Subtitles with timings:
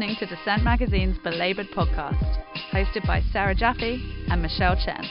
[0.00, 2.42] listening to Dissent Magazine's Belabored podcast,
[2.72, 5.04] hosted by Sarah Jaffe and Michelle Chen.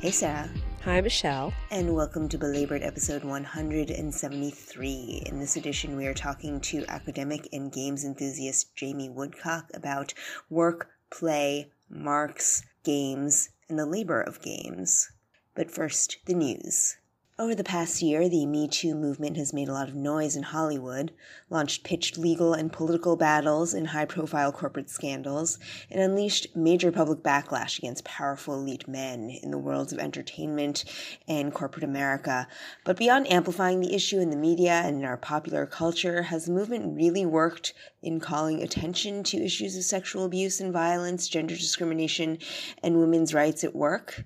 [0.00, 0.50] Hey, Sarah.
[0.84, 1.54] Hi, Michelle.
[1.70, 5.22] And welcome to Belabored episode 173.
[5.24, 10.12] In this edition, we are talking to academic and games enthusiast Jamie Woodcock about
[10.50, 15.10] work, play, Marx, games, and the labor of games.
[15.54, 16.98] But first, the news.
[17.40, 20.42] Over the past year, the Me Too movement has made a lot of noise in
[20.42, 21.10] Hollywood,
[21.48, 25.58] launched pitched legal and political battles in high profile corporate scandals,
[25.90, 30.84] and unleashed major public backlash against powerful elite men in the worlds of entertainment
[31.26, 32.46] and corporate America.
[32.84, 36.52] But beyond amplifying the issue in the media and in our popular culture, has the
[36.52, 37.72] movement really worked
[38.02, 42.36] in calling attention to issues of sexual abuse and violence, gender discrimination,
[42.82, 44.24] and women's rights at work?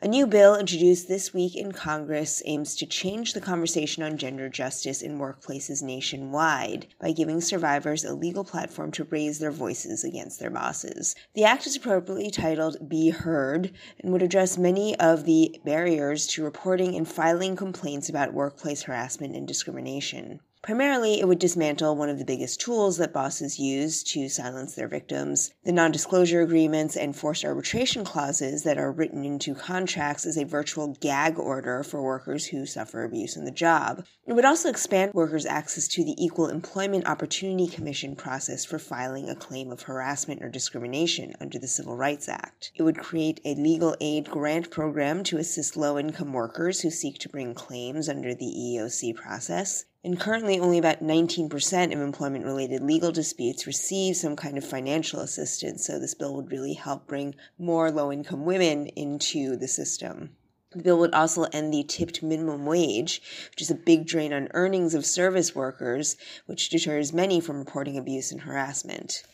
[0.00, 4.48] A new bill introduced this week in Congress aims to change the conversation on gender
[4.48, 10.38] justice in workplaces nationwide by giving survivors a legal platform to raise their voices against
[10.38, 11.16] their bosses.
[11.34, 16.44] The act is appropriately titled Be Heard and would address many of the barriers to
[16.44, 20.38] reporting and filing complaints about workplace harassment and discrimination.
[20.60, 24.88] Primarily, it would dismantle one of the biggest tools that bosses use to silence their
[24.88, 30.36] victims the non disclosure agreements and forced arbitration clauses that are written into contracts as
[30.36, 34.04] a virtual gag order for workers who suffer abuse in the job.
[34.26, 39.28] It would also expand workers' access to the Equal Employment Opportunity Commission process for filing
[39.28, 42.72] a claim of harassment or discrimination under the Civil Rights Act.
[42.74, 47.18] It would create a legal aid grant program to assist low income workers who seek
[47.18, 49.84] to bring claims under the EEOC process.
[50.04, 55.20] And currently, only about 19% of employment related legal disputes receive some kind of financial
[55.20, 55.86] assistance.
[55.86, 60.36] So, this bill would really help bring more low income women into the system.
[60.70, 64.48] The bill would also end the tipped minimum wage, which is a big drain on
[64.52, 69.24] earnings of service workers, which deters many from reporting abuse and harassment.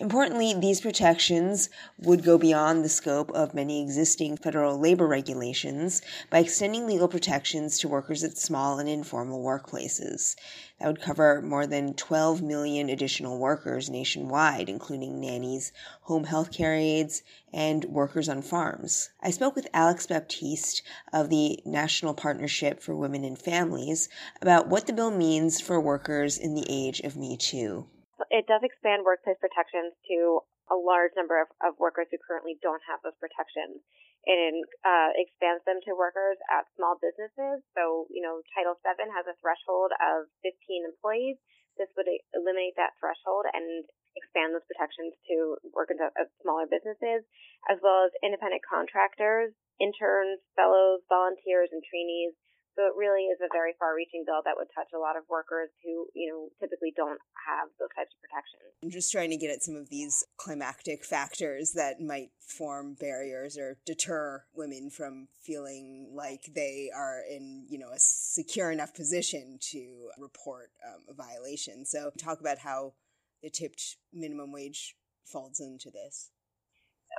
[0.00, 1.68] Importantly, these protections
[1.98, 6.00] would go beyond the scope of many existing federal labor regulations
[6.30, 10.36] by extending legal protections to workers at small and informal workplaces.
[10.78, 15.70] That would cover more than 12 million additional workers nationwide, including nannies,
[16.04, 17.22] home health care aides,
[17.52, 19.10] and workers on farms.
[19.22, 20.80] I spoke with Alex Baptiste
[21.12, 24.08] of the National Partnership for Women and Families
[24.40, 27.86] about what the bill means for workers in the age of Me Too
[28.28, 32.82] it does expand workplace protections to a large number of, of workers who currently don't
[32.86, 33.82] have those protections.
[34.28, 34.38] It
[34.84, 37.64] uh, expands them to workers at small businesses.
[37.72, 40.52] So, you know, Title VII has a threshold of 15
[40.84, 41.40] employees.
[41.80, 46.12] This would eliminate that threshold and expand those protections to workers at
[46.44, 47.24] smaller businesses,
[47.72, 52.36] as well as independent contractors, interns, fellows, volunteers, and trainees
[52.80, 55.68] so it really is a very far-reaching bill that would touch a lot of workers
[55.84, 58.72] who, you know, typically don't have those types of protections.
[58.82, 63.58] I'm just trying to get at some of these climactic factors that might form barriers
[63.58, 69.58] or deter women from feeling like they are in, you know, a secure enough position
[69.72, 71.84] to report um, a violation.
[71.84, 72.94] So talk about how
[73.42, 76.30] the tipped minimum wage falls into this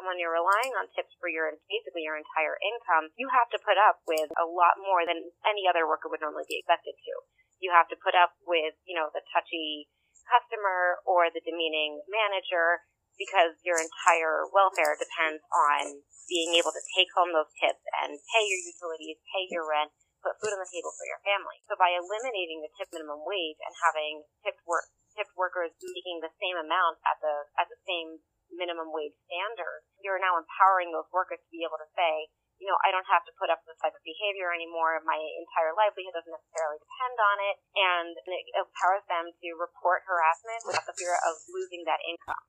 [0.07, 3.75] when you're relying on tips for your basically your entire income, you have to put
[3.75, 7.13] up with a lot more than any other worker would normally be expected to.
[7.59, 9.91] You have to put up with, you know, the touchy
[10.25, 12.87] customer or the demeaning manager
[13.19, 18.43] because your entire welfare depends on being able to take home those tips and pay
[18.47, 19.91] your utilities, pay your rent,
[20.23, 21.59] put food on the table for your family.
[21.67, 26.31] So by eliminating the tip minimum wage and having tipped work tipped workers making the
[26.39, 28.23] same amount at the at the same
[28.55, 32.27] minimum wage standards, you're now empowering those workers to be able to say,
[32.61, 35.01] you know, I don't have to put up with this type of behavior anymore.
[35.01, 37.55] My entire livelihood doesn't necessarily depend on it.
[37.73, 42.45] And it empowers them to report harassment without the fear of losing that income.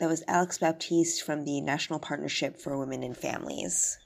[0.00, 4.00] That was Alex Baptiste from the National Partnership for Women and Families.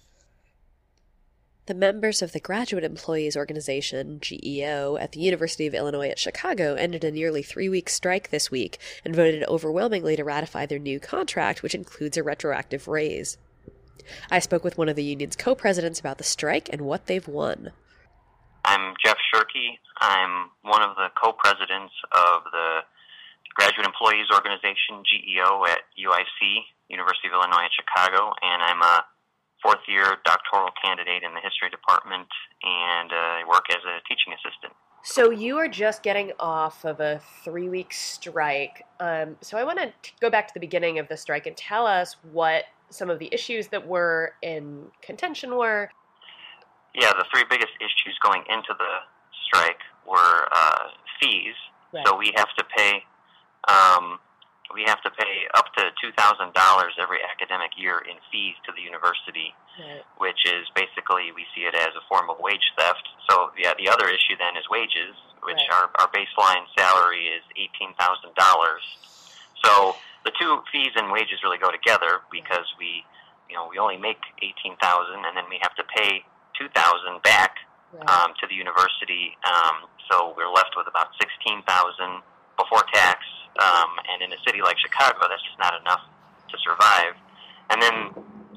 [1.68, 6.72] The members of the Graduate Employees Organization, GEO, at the University of Illinois at Chicago
[6.76, 10.98] ended a nearly three week strike this week and voted overwhelmingly to ratify their new
[10.98, 13.36] contract, which includes a retroactive raise.
[14.30, 17.28] I spoke with one of the union's co presidents about the strike and what they've
[17.28, 17.72] won.
[18.64, 19.76] I'm Jeff Shirkey.
[20.00, 22.78] I'm one of the co presidents of the
[23.56, 29.04] Graduate Employees Organization, GEO, at UIC, University of Illinois at Chicago, and I'm a
[29.62, 32.28] fourth year doctoral candidate in the history department
[32.62, 34.72] and uh, I work as a teaching assistant.
[35.02, 38.84] So you are just getting off of a three week strike.
[39.00, 41.86] Um, so I want to go back to the beginning of the strike and tell
[41.86, 45.90] us what some of the issues that were in contention were.
[46.94, 48.94] Yeah, the three biggest issues going into the
[49.46, 50.88] strike were uh,
[51.20, 51.54] fees.
[51.92, 52.06] Right.
[52.06, 53.02] So we have to pay
[53.68, 54.18] um,
[54.74, 56.52] we have to pay up to $2,000
[57.00, 60.02] every academic year in fees to the university, Right.
[60.18, 63.06] which is basically, we see it as a form of wage theft.
[63.30, 65.72] So, yeah, the other issue then is wages, which Right.
[65.72, 68.36] our, our baseline salary is $18,000.
[69.64, 73.04] So the two fees and wages really go together because we,
[73.48, 76.24] you know, we only make 18000 and then we have to pay
[76.58, 77.56] 2000 back
[77.90, 78.04] Right.
[78.10, 79.32] um, to the university.
[79.48, 82.20] Um, so we're left with about sixteen thousand
[82.58, 83.22] before tax.
[83.58, 86.02] Um, and in a city like Chicago, that's just not enough
[86.50, 87.14] to survive.
[87.70, 87.96] And then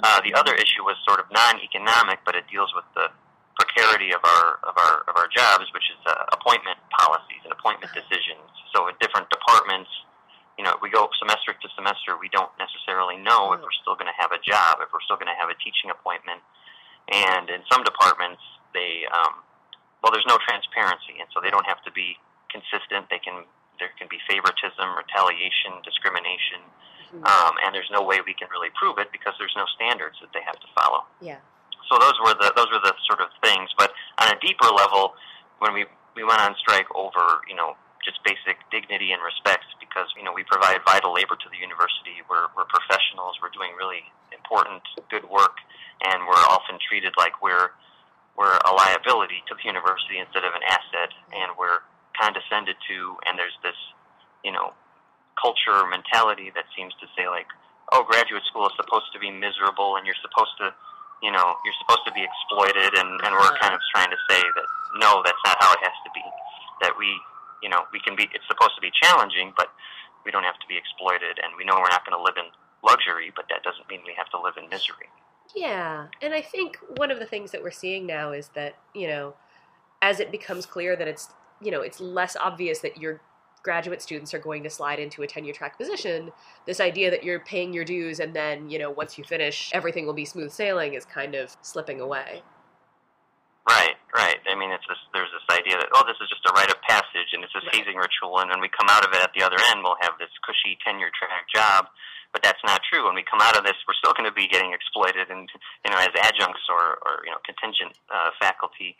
[0.03, 3.09] uh, the other issue was sort of non-economic, but it deals with the
[3.57, 7.93] precarity of our of our of our jobs, which is uh, appointment policies and appointment
[7.93, 8.45] decisions.
[8.73, 9.89] So in different departments,
[10.57, 14.09] you know, we go semester to semester, we don't necessarily know if we're still going
[14.09, 16.41] to have a job, if we're still going to have a teaching appointment.
[17.11, 18.41] And in some departments,
[18.73, 19.43] they um,
[20.01, 22.17] well, there's no transparency, and so they don't have to be
[22.49, 23.09] consistent.
[23.13, 23.45] They can
[23.81, 26.61] there can be favoritism, retaliation, discrimination,
[27.17, 27.25] Mhm.
[27.25, 30.31] um, and there's no way we can really prove it because there's no standards that
[30.31, 31.05] they have to follow.
[31.19, 31.41] yeah.
[31.89, 33.67] So those were the those were the sort of things.
[33.77, 33.91] But
[34.21, 35.17] on a deeper level,
[35.59, 35.83] when we
[36.15, 37.75] we went on strike over you know
[38.05, 42.21] just basic dignity and respect because you know we provide vital labor to the university.
[42.29, 43.35] We're we're professionals.
[43.41, 45.57] We're doing really important good work,
[46.05, 47.71] and we're often treated like we're
[48.37, 51.79] we're a liability to the university instead of an asset, and we're
[52.19, 52.97] condescended to.
[53.27, 53.77] And there's this
[54.43, 54.73] you know
[55.39, 57.47] culture mentality that seems to say like,
[57.91, 60.73] oh, graduate school is supposed to be miserable, and you're supposed to
[61.21, 64.41] you know, you're supposed to be exploited, and, and we're kind of trying to say
[64.41, 64.67] that
[64.97, 66.23] no, that's not how it has to be.
[66.81, 67.07] That we,
[67.61, 68.27] you know, we can be.
[68.33, 69.69] It's supposed to be challenging, but
[70.25, 72.49] we don't have to be exploited, and we know we're not going to live in
[72.83, 75.07] luxury, but that doesn't mean we have to live in misery.
[75.55, 79.07] Yeah, and I think one of the things that we're seeing now is that you
[79.07, 79.35] know,
[80.01, 81.29] as it becomes clear that it's
[81.61, 83.21] you know it's less obvious that your
[83.63, 86.31] graduate students are going to slide into a tenure track position,
[86.65, 90.05] this idea that you're paying your dues and then you know once you finish everything
[90.05, 92.41] will be smooth sailing is kind of slipping away.
[93.69, 94.41] Right, right.
[94.49, 94.97] I mean, it's this.
[95.13, 97.63] There's this idea that oh, this is just a rite of passage, and it's this
[97.69, 97.77] Right.
[97.85, 100.17] hazing ritual, and when we come out of it at the other end, we'll have
[100.17, 101.87] this cushy tenure track job.
[102.33, 103.05] But that's not true.
[103.05, 105.45] When we come out of this, we're still going to be getting exploited, and
[105.85, 108.97] you know, as adjuncts or, or you know, contingent uh, faculty.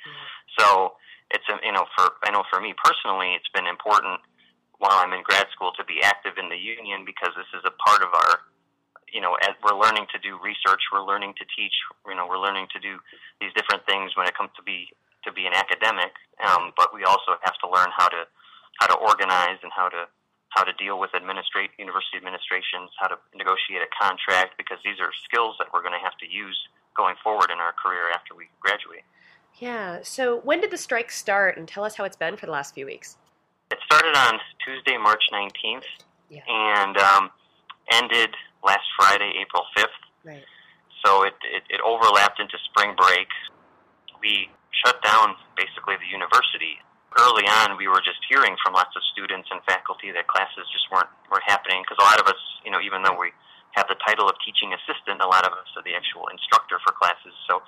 [0.60, 0.94] So
[1.32, 4.20] it's you know, for I know for me personally, it's been important
[4.78, 7.74] while I'm in grad school to be active in the union because this is a
[7.86, 8.42] part of our
[9.12, 11.76] you know, as we're learning to do research, we're learning to teach,
[12.08, 12.96] you know, we're learning to do
[13.44, 14.88] these different things when it comes to be
[15.28, 16.16] to be an academic.
[16.42, 18.26] Um, but we also have to learn how to
[18.80, 20.08] how to organize and how to
[20.56, 25.12] how to deal with administrate university administrations, how to negotiate a contract, because these are
[25.24, 26.58] skills that we're going to have to use
[26.96, 29.08] going forward in our career after we graduate.
[29.60, 30.00] Yeah.
[30.04, 32.74] So when did the strike start, and tell us how it's been for the last
[32.74, 33.18] few weeks?
[33.72, 35.84] It started on Tuesday, March 19th,
[36.30, 36.42] Yeah.
[36.48, 37.30] and um,
[37.94, 39.98] ended last Friday, April 5th.
[40.24, 40.44] Right.
[41.04, 43.26] so it, it, it overlapped into spring break.
[44.22, 44.50] We
[44.86, 46.78] shut down basically the university.
[47.18, 50.86] Early on, we were just hearing from lots of students and faculty that classes just
[50.94, 53.34] weren't weren't happening because a lot of us, you know, even though we
[53.76, 56.94] have the title of teaching assistant, a lot of us are the actual instructor for
[56.96, 57.34] classes.
[57.50, 57.66] So,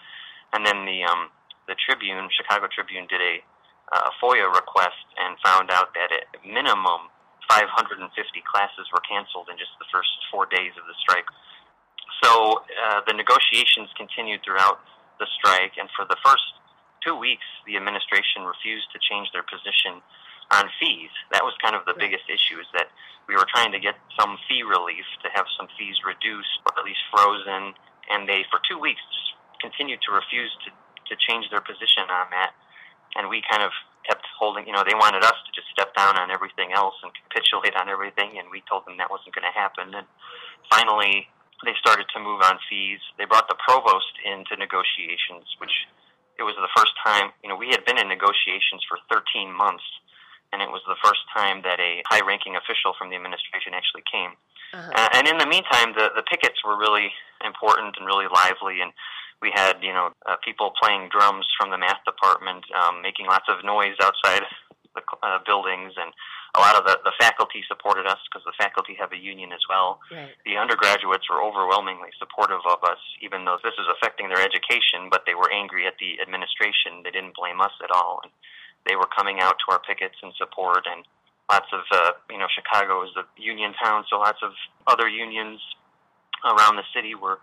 [0.53, 1.27] and then the um,
[1.67, 3.43] the Tribune, Chicago Tribune, did a
[3.91, 7.11] uh, FOIA request and found out that at minimum
[7.49, 8.09] 550
[8.47, 11.27] classes were canceled in just the first four days of the strike.
[12.23, 14.79] So uh, the negotiations continued throughout
[15.19, 16.43] the strike, and for the first
[17.03, 19.99] two weeks, the administration refused to change their position
[20.51, 21.11] on fees.
[21.31, 22.07] That was kind of the Right.
[22.11, 22.87] biggest issue, is that
[23.27, 26.85] we were trying to get some fee relief, to have some fees reduced or at
[26.85, 27.75] least frozen,
[28.09, 30.71] and they, for two weeks, just continued to refuse to,
[31.09, 32.51] to change their position on that.
[33.15, 33.71] And we kind of
[34.07, 37.11] kept holding, you know, they wanted us to just step down on everything else and
[37.13, 39.95] capitulate on everything, and we told them that wasn't going to happen.
[39.95, 40.07] And
[40.67, 41.27] finally,
[41.63, 42.99] they started to move on fees.
[43.17, 45.87] They brought the provost into negotiations, which
[46.35, 49.85] it was the first time, you know, we had been in negotiations for 13 months,
[50.51, 54.03] and it was the first time that a high ranking official from the administration actually
[54.09, 54.33] came.
[54.73, 54.91] Uh-huh.
[54.97, 57.13] Uh, and in the meantime, the, the pickets were really
[57.45, 58.91] important and really lively, and
[59.43, 63.45] we had, you know, uh, people playing drums from the math department, um, making lots
[63.51, 64.47] of noise outside
[64.95, 66.15] the uh, buildings, and
[66.55, 69.59] a lot of the, the faculty supported us because the faculty have a union as
[69.67, 70.31] well Right.
[70.45, 75.25] the undergraduates were overwhelmingly supportive of us, even though this is affecting their education, but
[75.27, 77.03] they were angry at the administration.
[77.03, 78.21] They didn't blame us at all.
[78.23, 78.31] And
[78.87, 81.03] they were coming out to our pickets in support, and
[81.51, 84.53] lots of, uh, you know, Chicago is a union town, so lots of
[84.87, 85.59] other unions
[86.45, 87.39] around the city were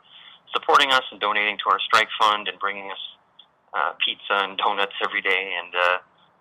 [0.53, 3.05] supporting us and donating to our strike fund and bringing us
[3.75, 5.55] uh, pizza and donuts every day.
[5.61, 5.97] And uh,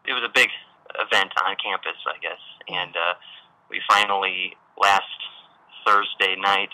[0.08, 0.50] it was a big
[0.98, 2.42] event on campus, I guess.
[2.68, 3.14] And uh,
[3.70, 5.20] we finally last
[5.86, 6.70] Thursday night,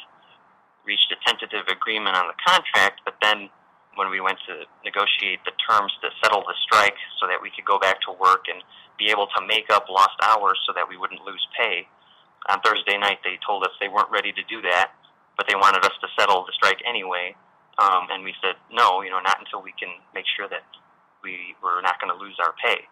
[0.85, 3.49] reached a tentative agreement on the contract, but then
[3.95, 7.65] when we went to negotiate the terms to settle the strike so that we could
[7.65, 8.61] go back to work and
[8.99, 11.87] be able to make up lost hours so that we wouldn't lose pay.
[12.51, 14.93] On Thursday night, they told us they weren't ready to do that,
[15.37, 17.35] but they wanted us to settle the strike anyway.
[17.77, 20.63] Um, and we said, no, you know, not until we can make sure that
[21.23, 22.87] we were not going to lose our pay.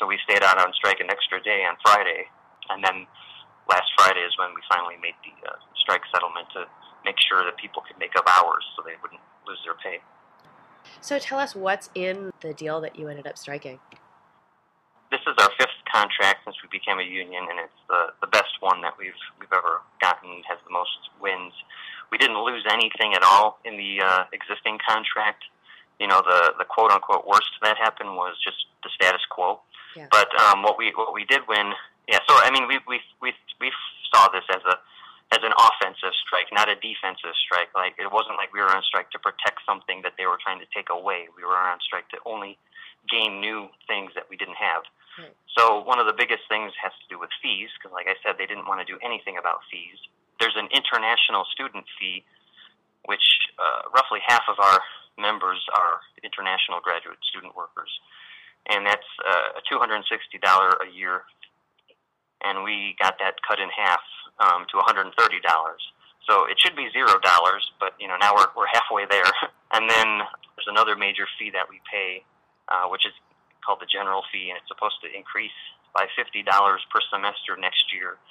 [0.00, 2.24] So we stayed out on strike an extra day on Friday,
[2.72, 3.04] and then
[3.68, 6.64] last Friday is when we finally made the uh, strike settlement to
[7.04, 10.00] make sure that people could make up hours so they wouldn't lose their pay.
[11.00, 13.78] So tell us what's in the deal that you ended up striking.
[15.10, 18.56] This is our fifth contract since we became a union, and it's the the best
[18.60, 20.42] one that we've we've ever gotten.
[20.48, 21.52] Has the most wins.
[22.10, 25.44] We didn't lose anything at all in the uh, existing contract.
[26.00, 29.60] You know, the the quote unquote worst that happened was just the status quo.
[29.96, 30.08] Yeah.
[30.10, 31.72] But um, what we what we did win,
[32.08, 32.18] yeah.
[32.26, 33.70] So I mean, we we we we
[34.12, 34.80] saw this as a
[35.32, 37.72] as an offensive strike, not a defensive strike.
[37.72, 40.60] Like it wasn't like we were on strike to protect something that they were trying
[40.60, 41.32] to take away.
[41.32, 42.60] We were on strike to only
[43.08, 44.84] gain new things that we didn't have.
[45.16, 45.32] Right.
[45.56, 48.36] So one of the biggest things has to do with fees, because like I said,
[48.36, 49.96] they didn't want to do anything about fees.
[50.36, 52.24] There's an international student fee,
[53.08, 53.24] which
[53.56, 54.80] uh, roughly half of our
[55.16, 57.90] members are international graduate student workers,
[58.68, 61.24] and that's uh, a $260 a year,
[62.44, 64.00] and we got that cut in half
[64.42, 65.14] um, to $130.
[66.26, 69.26] So it should be zero dollars, but you know now we're we're halfway there.
[69.74, 70.22] and then
[70.54, 72.22] there's another major fee that we pay,
[72.70, 73.14] uh, which is
[73.66, 75.54] called the general fee, and it's supposed to increase
[75.94, 78.22] by fifty dollars per semester next year.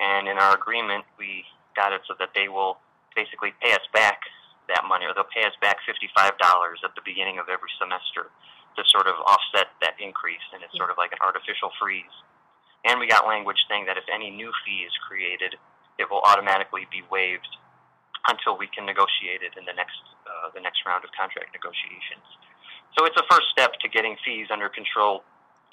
[0.00, 1.44] And in our agreement, we
[1.76, 2.80] got it so that they will
[3.12, 4.20] basically pay us back
[4.68, 8.32] that money, or they'll pay us back fifty-five dollars at the beginning of every semester
[8.80, 12.12] to sort of offset that increase, and it's sort of like an artificial freeze.
[12.84, 15.56] And we got language saying that if any new fee is created,
[15.98, 17.48] it will automatically be waived
[18.28, 22.26] until we can negotiate it in the next uh, the next round of contract negotiations.
[22.98, 25.22] So it's a first step to getting fees under control,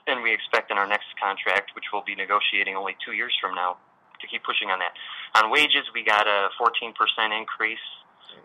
[0.08, 3.56] and we expect in our next contract, which we'll be negotiating only two years from
[3.56, 3.78] now,
[4.22, 4.94] to keep pushing on that.
[5.40, 6.94] On wages, we got a 14%
[7.32, 7.86] increase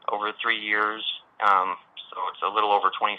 [0.09, 1.03] over three years,
[1.43, 1.77] um,
[2.11, 3.19] so it's a little over $2,500,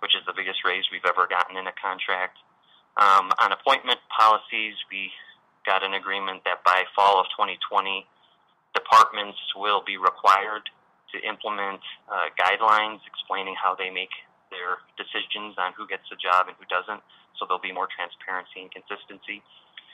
[0.00, 2.38] which is the biggest raise we've ever gotten in a contract.
[2.96, 5.12] Um, on appointment policies, we
[5.64, 8.06] got an agreement that by fall of 2020,
[8.72, 10.64] departments will be required
[11.12, 14.12] to implement uh, guidelines explaining how they make
[14.50, 17.02] their decisions on who gets a job and who doesn't,
[17.36, 19.42] so there'll be more transparency and consistency.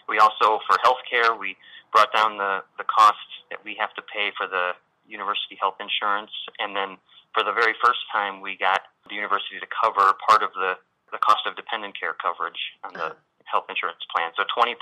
[0.08, 1.56] We also, for healthcare, we
[1.90, 4.74] brought down the, the costs that we have to pay for the
[5.06, 6.98] university health insurance, and then
[7.34, 10.76] for the very first time, we got the university to cover part of the,
[11.12, 13.14] the cost of dependent care coverage on the
[13.44, 14.32] health insurance plan.
[14.34, 14.74] So 20%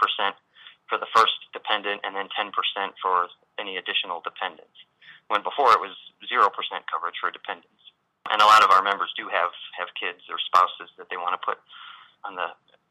[0.90, 2.50] for the first dependent, and then 10%
[2.98, 4.74] for any additional dependents.
[5.30, 5.94] When before it was
[6.26, 6.50] 0%
[6.90, 7.78] coverage for dependents.
[8.30, 11.34] And a lot of our members do have, have kids or spouses that they want
[11.38, 11.58] to put
[12.26, 12.50] on the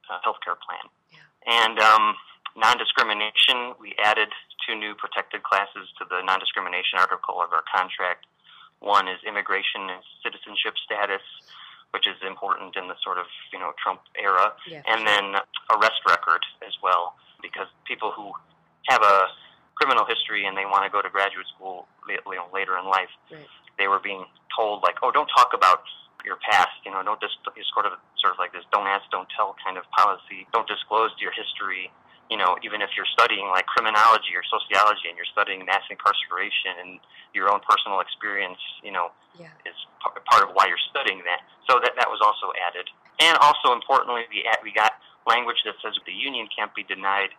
[0.10, 0.84] uh, healthcare plan.
[1.12, 1.28] Yeah.
[1.46, 2.16] And um,
[2.58, 4.32] non discrimination, we added
[4.66, 8.26] two new protected classes to the non discrimination article of our contract.
[8.80, 11.24] One is immigration and citizenship status,
[11.92, 14.82] which is important in the sort of you know Trump era, Yeah.
[14.88, 15.36] and then
[15.74, 18.32] arrest record as well, because people who
[18.88, 19.28] have a
[19.76, 23.10] criminal history and they want to go to graduate school you know, later in life,
[23.32, 23.48] Right.
[23.78, 25.84] they were being told like, oh, don't talk about
[26.26, 29.10] your past, you know, don't just it's sort of sort of like this don't ask,
[29.10, 30.46] don't tell kind of policy.
[30.54, 31.92] Don't disclose your history.
[32.30, 36.78] You know, even if you're studying like criminology or sociology and you're studying mass incarceration
[36.80, 37.00] and
[37.34, 39.50] your own personal experience, you know, Yeah.
[39.66, 41.42] is p- part of why you're studying that.
[41.70, 42.90] So that that was also added.
[43.20, 44.94] And also importantly, we we got
[45.26, 47.34] language that says the union can't be denied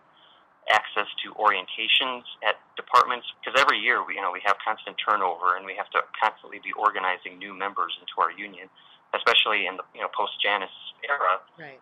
[0.70, 5.56] access to orientations at departments because every year we you know we have constant turnover
[5.56, 8.68] and we have to constantly be organizing new members into our union,
[9.14, 10.70] especially in the you know post Janus
[11.08, 11.40] era.
[11.58, 11.80] Right.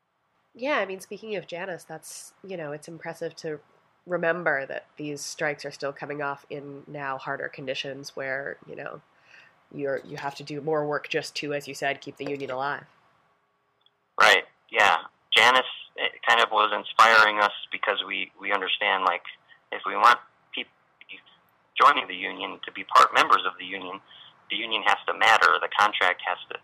[0.59, 3.61] Yeah, I mean, speaking of Janus, that's, you know, it's impressive to
[4.07, 9.01] remember that these strikes are still coming off in now harder conditions where, you know,
[9.73, 12.51] you're you have to do more work just to, as you said, keep the union
[12.51, 12.85] alive.
[14.21, 14.45] Right.
[14.73, 14.97] Yeah.
[15.37, 15.69] Janus
[16.29, 19.23] kind of was inspiring us because we we understand like
[19.71, 20.19] if we want
[20.53, 20.73] people
[21.81, 24.01] joining the union to be part members of the union,
[24.51, 25.55] the union has to matter.
[25.61, 26.59] The contract has to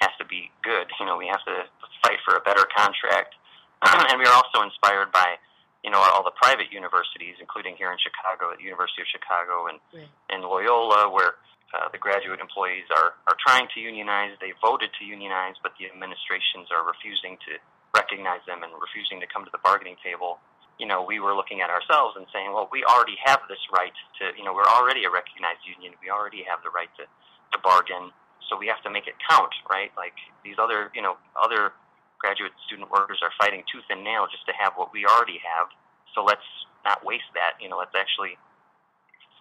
[0.00, 0.86] has to be good.
[1.00, 1.64] You know, we have to
[2.02, 3.34] fight for a better contract,
[4.10, 5.36] and we are also inspired by
[5.84, 9.66] you know all the private universities, including here in Chicago at the University of Chicago
[9.70, 10.10] and Right.
[10.30, 11.38] and Loyola, where
[11.74, 14.32] uh, the graduate employees are, are trying to unionize.
[14.40, 17.58] They voted to unionize, but the administrations are refusing to
[17.94, 20.38] recognize them and refusing to come to the bargaining table.
[20.78, 23.96] you know, we were looking at ourselves and saying, well, we already have this right
[24.20, 25.96] to, you know, we're already a recognized union.
[26.04, 28.12] We already have the right to, to bargain.
[28.48, 29.90] So we have to make it count, right?
[29.96, 31.74] Like these other, you know, other
[32.18, 35.68] graduate student workers are fighting tooth and nail just to have what we already have.
[36.14, 36.46] So let's
[36.84, 37.58] not waste that.
[37.60, 38.38] You know, let's actually,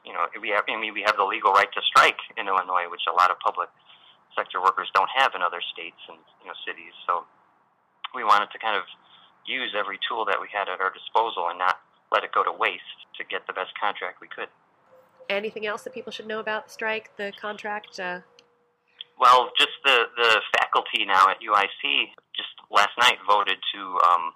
[0.04, 2.90] you know, we have, I mean, we have the legal right to strike in Illinois,
[2.90, 3.70] which a lot of public
[4.36, 6.92] sector workers don't have in other states and, you know, cities.
[7.08, 7.24] So
[8.14, 8.84] we wanted to kind of
[9.46, 11.80] use every tool that we had at our disposal and not
[12.12, 14.50] let it go to waste to get the best contract we could.
[15.30, 18.00] Anything else that people should know about the strike, the contract?
[18.00, 18.20] Uh...
[19.20, 23.82] Well, just the the faculty now at UIC just last night voted to
[24.12, 24.34] um,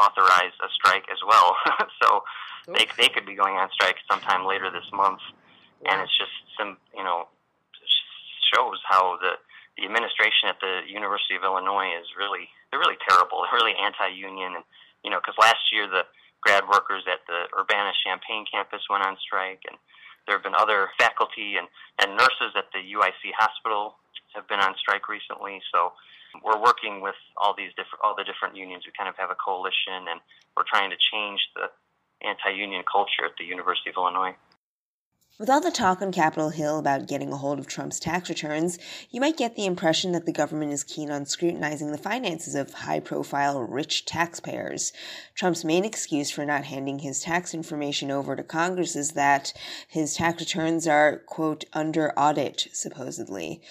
[0.00, 1.56] authorize a strike as well,
[2.02, 2.24] so
[2.68, 5.20] they they could be going on strike sometime later this month,
[5.84, 5.92] yeah.
[5.92, 7.28] and it's just some you know
[8.54, 9.36] shows how the
[9.76, 13.44] the administration at the University of Illinois is really they're really terrible.
[13.44, 14.64] They're really anti-union, and
[15.04, 16.08] you know, because last year the
[16.40, 19.76] grad workers at the Urbana Champaign campus went on strike, and
[20.24, 21.68] there have been other faculty and
[22.00, 24.00] and nurses at the UIC hospital
[24.34, 25.60] have been on strike recently.
[25.72, 25.92] So
[26.44, 28.84] we're working with all these different all the different unions.
[28.86, 30.20] We kind of have a coalition, and
[30.56, 31.68] we're trying to change the
[32.26, 34.34] anti-union culture at the University of Illinois.
[35.38, 38.78] With all the talk on Capitol Hill about getting a hold of Trump's tax returns,
[39.10, 42.72] you might get the impression that the government is keen on scrutinizing the finances of
[42.72, 44.92] high profile rich taxpayers.
[45.34, 49.54] Trump's main excuse for not handing his tax information over to Congress is that
[49.88, 53.62] his tax returns are, quote, under audit, supposedly.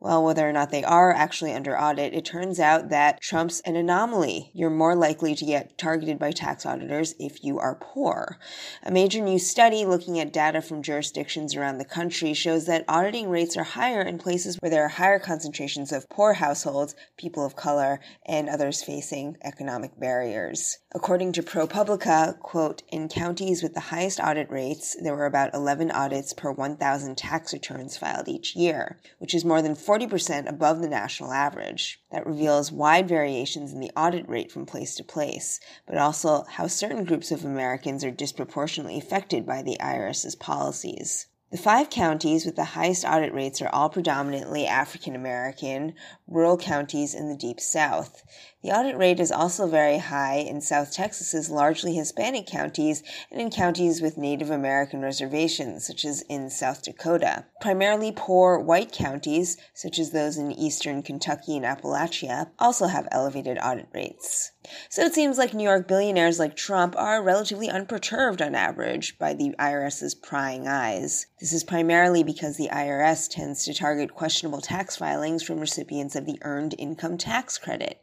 [0.00, 3.74] Well, whether or not they are actually under audit, it turns out that Trump's an
[3.74, 4.52] anomaly.
[4.54, 8.38] You're more likely to get targeted by tax auditors if you are poor.
[8.84, 13.28] A major new study looking at data from jurisdictions around the country shows that auditing
[13.28, 17.56] rates are higher in places where there are higher concentrations of poor households, people of
[17.56, 20.78] color, and others facing economic barriers.
[20.94, 25.90] According to ProPublica, quote, in counties with the highest audit rates, there were about 11
[25.90, 30.88] audits per 1,000 tax returns filed each year, which is more than 40% above the
[30.88, 32.00] national average.
[32.10, 36.68] That reveals wide variations in the audit rate from place to place, but also how
[36.68, 41.26] certain groups of Americans are disproportionately affected by the IRS's policies.
[41.50, 45.94] The five counties with the highest audit rates are all predominantly African American,
[46.26, 48.22] rural counties in the Deep South.
[48.62, 53.50] The audit rate is also very high in South Texas's largely Hispanic counties and in
[53.50, 57.46] counties with Native American reservations, such as in South Dakota.
[57.62, 63.58] Primarily poor white counties, such as those in eastern Kentucky and Appalachia, also have elevated
[63.62, 64.50] audit rates.
[64.90, 69.32] So it seems like New York billionaires like Trump are relatively unperturbed on average by
[69.32, 71.26] the IRS's prying eyes.
[71.40, 76.26] This is primarily because the IRS tends to target questionable tax filings from recipients of
[76.26, 78.02] the Earned Income Tax Credit.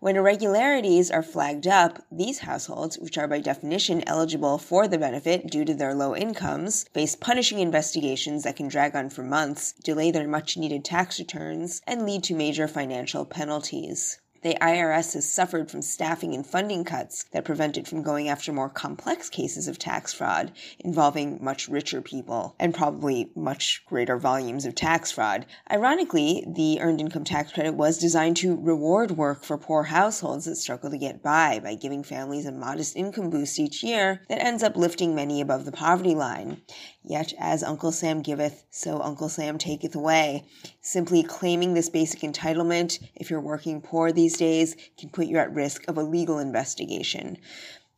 [0.00, 5.46] When irregularities are flagged up, these households, which are by definition eligible for the benefit
[5.46, 10.10] due to their low incomes, face punishing investigations that can drag on for months, delay
[10.10, 14.18] their much needed tax returns, and lead to major financial penalties.
[14.46, 18.52] The IRS has suffered from staffing and funding cuts that prevent it from going after
[18.52, 24.64] more complex cases of tax fraud involving much richer people and probably much greater volumes
[24.64, 25.46] of tax fraud.
[25.68, 30.54] Ironically, the Earned Income Tax Credit was designed to reward work for poor households that
[30.54, 34.62] struggle to get by by giving families a modest income boost each year that ends
[34.62, 36.62] up lifting many above the poverty line.
[37.08, 40.42] Yet, as Uncle Sam giveth, so Uncle Sam taketh away.
[40.80, 45.54] Simply claiming this basic entitlement, if you're working poor these days, can put you at
[45.54, 47.38] risk of a legal investigation.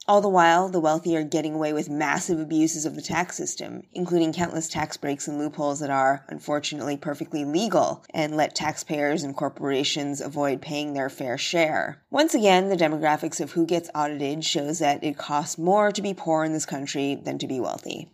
[0.07, 3.83] All the while, the wealthy are getting away with massive abuses of the tax system,
[3.93, 9.37] including countless tax breaks and loopholes that are, unfortunately, perfectly legal and let taxpayers and
[9.37, 12.03] corporations avoid paying their fair share.
[12.11, 16.13] Once again, the demographics of who gets audited shows that it costs more to be
[16.13, 18.11] poor in this country than to be wealthy.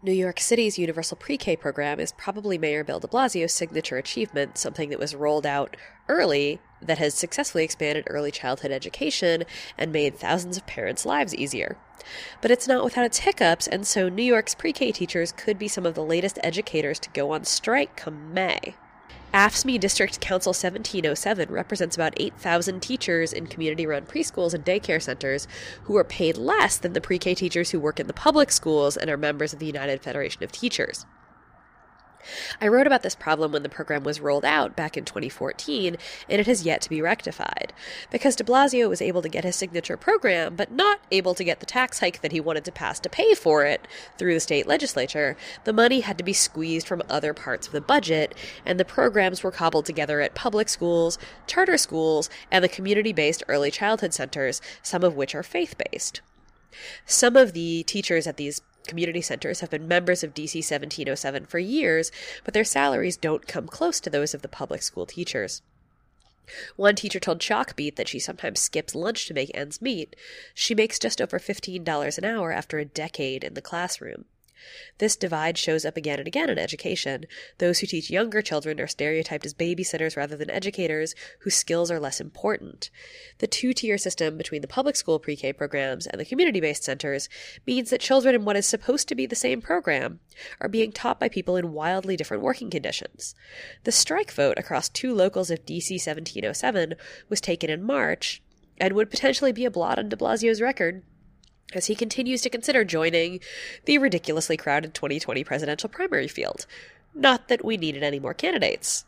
[0.00, 4.56] New York City's universal pre K program is probably Mayor Bill de Blasio's signature achievement,
[4.56, 5.76] something that was rolled out
[6.08, 9.42] early that has successfully expanded early childhood education
[9.76, 11.76] and made thousands of parents' lives easier.
[12.40, 15.66] But it's not without its hiccups, and so New York's pre K teachers could be
[15.66, 18.76] some of the latest educators to go on strike come May.
[19.34, 25.46] AFSCME District Council 1707 represents about 8,000 teachers in community run preschools and daycare centers
[25.82, 28.96] who are paid less than the pre K teachers who work in the public schools
[28.96, 31.04] and are members of the United Federation of Teachers.
[32.60, 35.96] I wrote about this problem when the program was rolled out back in 2014,
[36.28, 37.72] and it has yet to be rectified.
[38.10, 41.60] Because de Blasio was able to get his signature program, but not able to get
[41.60, 43.86] the tax hike that he wanted to pass to pay for it
[44.16, 47.80] through the state legislature, the money had to be squeezed from other parts of the
[47.80, 53.12] budget, and the programs were cobbled together at public schools, charter schools, and the community
[53.12, 56.20] based early childhood centers, some of which are faith based.
[57.06, 61.58] Some of the teachers at these community centers have been members of DC 1707 for
[61.58, 62.10] years,
[62.44, 65.62] but their salaries don't come close to those of the public school teachers.
[66.76, 70.16] One teacher told Chalkbeat that she sometimes skips lunch to make ends meet.
[70.54, 74.24] She makes just over $15 an hour after a decade in the classroom.
[74.98, 77.26] This divide shows up again and again in education.
[77.58, 82.00] Those who teach younger children are stereotyped as babysitters rather than educators, whose skills are
[82.00, 82.90] less important.
[83.38, 86.84] The two tier system between the public school pre K programs and the community based
[86.84, 87.28] centers
[87.66, 90.20] means that children in what is supposed to be the same program
[90.60, 93.34] are being taught by people in wildly different working conditions.
[93.84, 96.94] The strike vote across two locals of DC 1707
[97.28, 98.42] was taken in March
[98.80, 101.02] and would potentially be a blot on de Blasio's record
[101.74, 103.40] as he continues to consider joining
[103.84, 106.66] the ridiculously crowded 2020 presidential primary field.
[107.14, 109.04] Not that we needed any more candidates.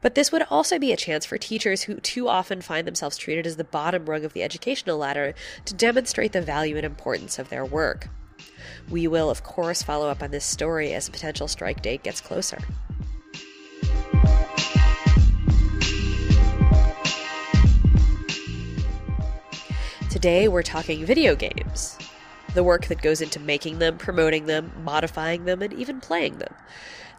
[0.00, 3.46] But this would also be a chance for teachers who too often find themselves treated
[3.46, 7.48] as the bottom rung of the educational ladder to demonstrate the value and importance of
[7.48, 8.08] their work.
[8.88, 12.20] We will, of course, follow up on this story as a potential strike date gets
[12.20, 12.58] closer.
[20.18, 21.96] Today we're talking video games.
[22.52, 26.52] The work that goes into making them, promoting them, modifying them, and even playing them.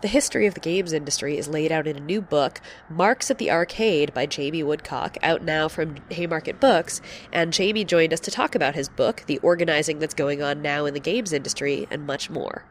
[0.01, 2.59] The history of the games industry is laid out in a new book,
[2.89, 6.99] Marx at the Arcade by Jamie Woodcock, out now from Haymarket Books.
[7.31, 10.83] And Jamie joined us to talk about his book, the organizing that's going on now
[10.83, 12.65] in the games industry, and much more.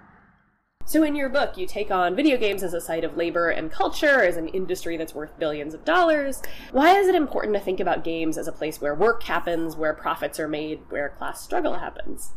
[0.88, 3.70] So, in your book, you take on video games as a site of labor and
[3.70, 6.40] culture, as an industry that's worth billions of dollars.
[6.72, 9.92] Why is it important to think about games as a place where work happens, where
[9.92, 12.30] profits are made, where class struggle happens?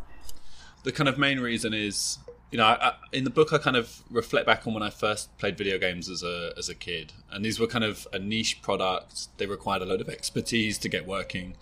[0.84, 2.20] The kind of main reason is,
[2.52, 5.38] you know, I, in the book, I kind of reflect back on when I first
[5.38, 8.62] played video games as a as a kid, and these were kind of a niche
[8.62, 9.30] product.
[9.38, 11.56] They required a lot of expertise to get working.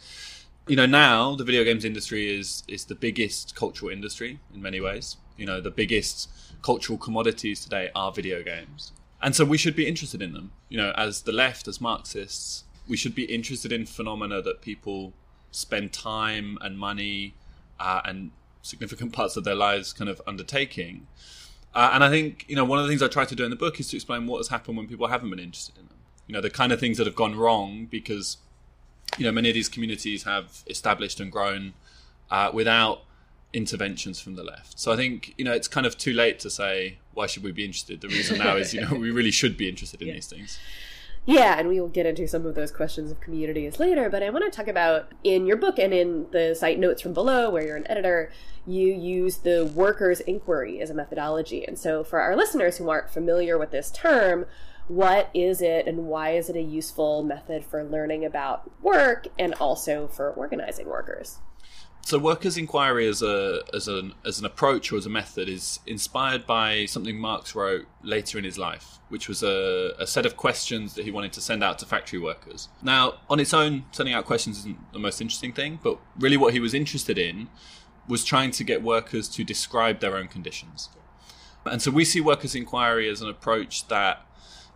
[0.67, 4.81] You know, now the video games industry is is the biggest cultural industry in many
[4.81, 5.17] ways.
[5.37, 6.27] You know, the biggest
[6.61, 8.91] cultural commodities today are video games.
[9.21, 10.51] And so we should be interested in them.
[10.69, 15.13] You know, as the left, as Marxists, we should be interested in phenomena that people
[15.51, 17.33] spend time and money
[17.79, 21.07] uh, and significant parts of their lives kind of undertaking.
[21.73, 23.49] Uh, and I think, you know, one of the things I try to do in
[23.49, 25.97] the book is to explain what has happened when people haven't been interested in them.
[26.27, 28.37] You know, the kind of things that have gone wrong because,
[29.17, 31.73] you know, many of these communities have established and grown
[32.31, 33.03] uh, without
[33.53, 34.79] interventions from the left.
[34.79, 37.51] So I think you know it's kind of too late to say why should we
[37.51, 38.01] be interested.
[38.01, 40.13] The reason now is you know we really should be interested in yeah.
[40.15, 40.59] these things.
[41.25, 44.29] Yeah, and we will get into some of those questions of communities later, but I
[44.31, 47.63] want to talk about in your book and in the site notes from below, where
[47.63, 48.31] you're an editor,
[48.65, 51.65] you use the workers' inquiry as a methodology.
[51.65, 54.45] And so, for our listeners who aren't familiar with this term,
[54.87, 59.53] what is it and why is it a useful method for learning about work and
[59.55, 61.37] also for organizing workers?
[62.09, 65.79] So workers' inquiry as a as an as an approach or as a method is
[65.85, 70.35] inspired by something Marx wrote later in his life, which was a, a set of
[70.35, 72.67] questions that he wanted to send out to factory workers.
[72.81, 76.53] Now, on its own, sending out questions isn't the most interesting thing, but really what
[76.53, 77.49] he was interested in
[78.07, 80.89] was trying to get workers to describe their own conditions.
[81.63, 84.25] And so we see workers' inquiry as an approach that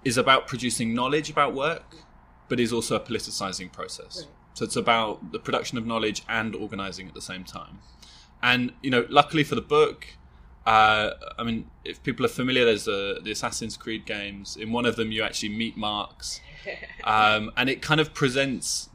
[0.05, 1.95] is about producing knowledge about work,
[2.47, 4.19] but is also a politicizing process.
[4.19, 4.42] Right.
[4.53, 7.79] So it's about the production of knowledge and organizing at the same time.
[8.41, 10.07] And you know, luckily for the book,
[10.65, 14.55] uh, I mean, if people are familiar, there's a, the Assassin's Creed games.
[14.55, 16.39] In one of them, you actually meet Marx,
[17.03, 18.89] um, and it kind of presents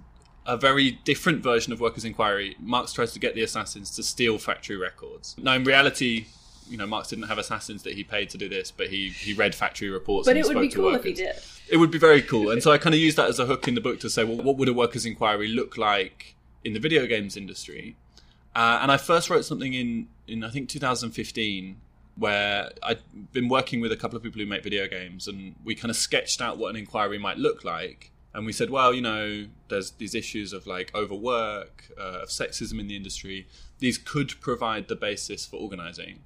[0.47, 2.57] a very different version of Workers' Inquiry.
[2.59, 5.37] Marx tries to get the assassins to steal factory records.
[5.39, 6.27] Now, in reality,
[6.69, 9.33] you know, Marx didn't have assassins that he paid to do this, but he he
[9.35, 10.27] read factory reports.
[10.27, 11.37] But it would be cool if he did.
[11.69, 13.69] It would be very cool, and so I kind of used that as a hook
[13.69, 16.81] in the book to say, well, what would a workers' inquiry look like in the
[16.81, 17.97] video games industry?
[18.55, 21.77] Uh, and I first wrote something in in I think 2015
[22.17, 22.99] where I'd
[23.33, 25.97] been working with a couple of people who make video games, and we kind of
[25.97, 28.11] sketched out what an inquiry might look like.
[28.35, 32.79] And we said, well, you know, there's these issues of like overwork, uh, of sexism
[32.79, 33.47] in the industry.
[33.79, 36.21] These could provide the basis for organizing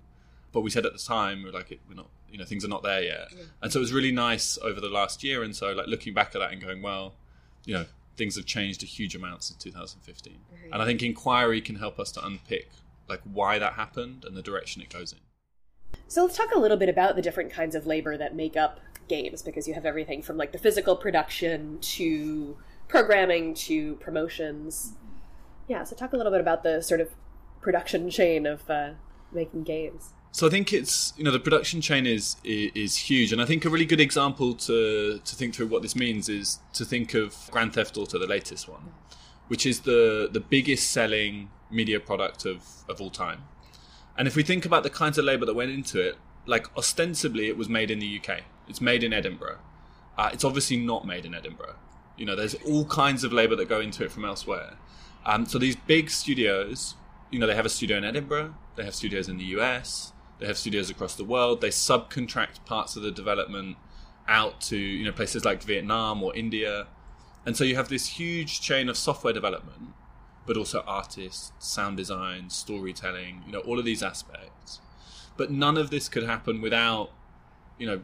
[0.53, 2.69] but we said at the time we are like we're not you know things are
[2.69, 3.29] not there yet.
[3.37, 3.45] Yeah.
[3.63, 6.35] and so it was really nice over the last year and so like looking back
[6.35, 7.15] at that and going well
[7.65, 7.87] you know
[8.17, 10.73] things have changed a huge amount since 2015 mm-hmm.
[10.73, 12.69] and i think inquiry can help us to unpick
[13.09, 15.19] like why that happened and the direction it goes in.
[16.09, 18.81] So let's talk a little bit about the different kinds of labor that make up
[19.09, 22.57] games because you have everything from like the physical production to
[22.89, 24.95] programming to promotions.
[25.69, 27.11] Yeah so talk a little bit about the sort of
[27.61, 28.91] production chain of uh,
[29.35, 33.43] making games so I think it's you know the production chain is, is, huge, and
[33.43, 36.87] I think a really good example to to think through what this means is to
[36.87, 38.95] think of Grand Theft Auto, the latest one,
[39.49, 43.45] which is the the biggest selling media product of, of all time.
[44.17, 46.17] And if we think about the kinds of labor that went into it,
[46.47, 48.41] like ostensibly it was made in the UK.
[48.69, 49.59] It's made in Edinburgh.
[50.17, 51.77] Uh, it's obviously not made in Edinburgh.
[52.17, 54.77] You know, there's all kinds of labor that go into it from elsewhere.
[55.25, 56.95] Um, so these big studios,
[57.31, 60.47] you know, they have a studio in Edinburgh, they have studios in the US, they
[60.47, 61.61] have studios across the world.
[61.61, 63.77] They subcontract parts of the development
[64.29, 66.87] out to you know places like Vietnam or India,
[67.45, 69.95] and so you have this huge chain of software development,
[70.47, 74.81] but also artists, sound design, storytelling, you know, all of these aspects.
[75.37, 77.11] But none of this could happen without,
[77.79, 78.01] you know,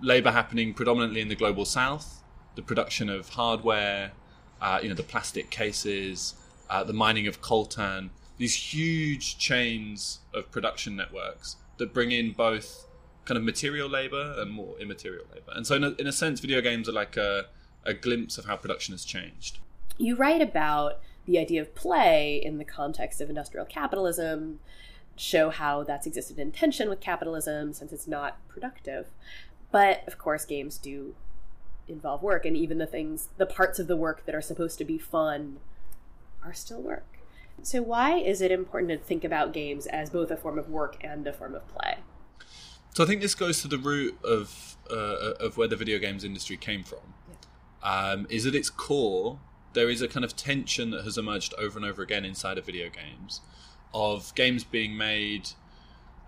[0.00, 2.22] labor happening predominantly in the global south,
[2.54, 4.12] the production of hardware,
[4.60, 6.34] uh, you know, the plastic cases,
[6.70, 12.86] uh, the mining of coltan, these huge chains of production networks that bring in both
[13.24, 15.52] kind of material labor and more immaterial labor.
[15.54, 17.46] And so, in a, in a sense, video games are like a,
[17.84, 19.58] a glimpse of how production has changed.
[19.98, 24.60] You write about the idea of play in the context of industrial capitalism,
[25.16, 29.08] show how that's existed in tension with capitalism since it's not productive.
[29.70, 31.14] But of course, games do
[31.86, 34.84] involve work, and even the things, the parts of the work that are supposed to
[34.84, 35.58] be fun,
[36.42, 37.17] are still work.
[37.62, 40.96] So, why is it important to think about games as both a form of work
[41.02, 41.98] and a form of play?
[42.94, 46.24] So, I think this goes to the root of uh, of where the video games
[46.24, 47.14] industry came from.
[47.28, 48.10] Yeah.
[48.10, 49.38] Um, is at its core,
[49.72, 52.66] there is a kind of tension that has emerged over and over again inside of
[52.66, 53.40] video games,
[53.92, 55.50] of games being made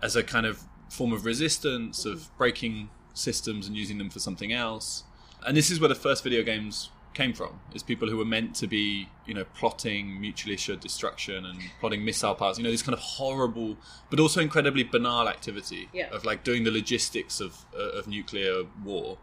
[0.01, 2.13] as a kind of form of resistance, mm-hmm.
[2.13, 5.03] of breaking systems and using them for something else.
[5.45, 8.55] And this is where the first video games came from is people who were meant
[8.55, 12.81] to be you know plotting mutually assured destruction and plotting missile parts you know this
[12.81, 13.75] kind of horrible
[14.09, 16.09] but also incredibly banal activity yeah.
[16.11, 19.17] of like doing the logistics of uh, of nuclear war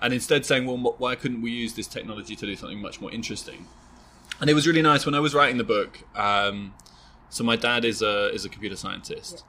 [0.00, 3.10] and instead saying well why couldn't we use this technology to do something much more
[3.10, 3.66] interesting
[4.40, 6.74] and it was really nice when I was writing the book um,
[7.28, 9.44] so my dad is a is a computer scientist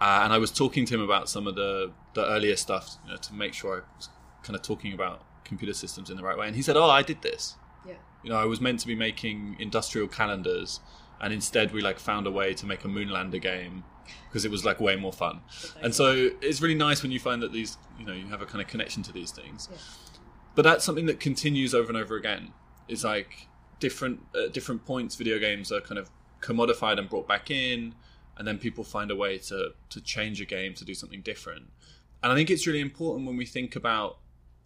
[0.00, 0.20] yeah.
[0.20, 3.10] uh, and I was talking to him about some of the the earlier stuff you
[3.10, 4.08] know, to make sure I was
[4.44, 6.46] kind of talking about computer systems in the right way.
[6.46, 7.56] And he said, "Oh, I did this.
[7.86, 7.94] Yeah.
[8.22, 10.80] You know, I was meant to be making industrial calendars,
[11.20, 13.84] and instead we like found a way to make a Moonlander game
[14.28, 15.40] because it was like way more fun.
[15.82, 18.46] And so it's really nice when you find that these, you know, you have a
[18.46, 19.68] kind of connection to these things.
[19.70, 19.78] Yeah.
[20.54, 22.52] But that's something that continues over and over again.
[22.88, 23.48] It's like
[23.80, 25.16] different uh, different points.
[25.16, 27.94] Video games are kind of commodified and brought back in,
[28.36, 31.70] and then people find a way to to change a game to do something different.
[32.22, 34.18] And I think it's really important when we think about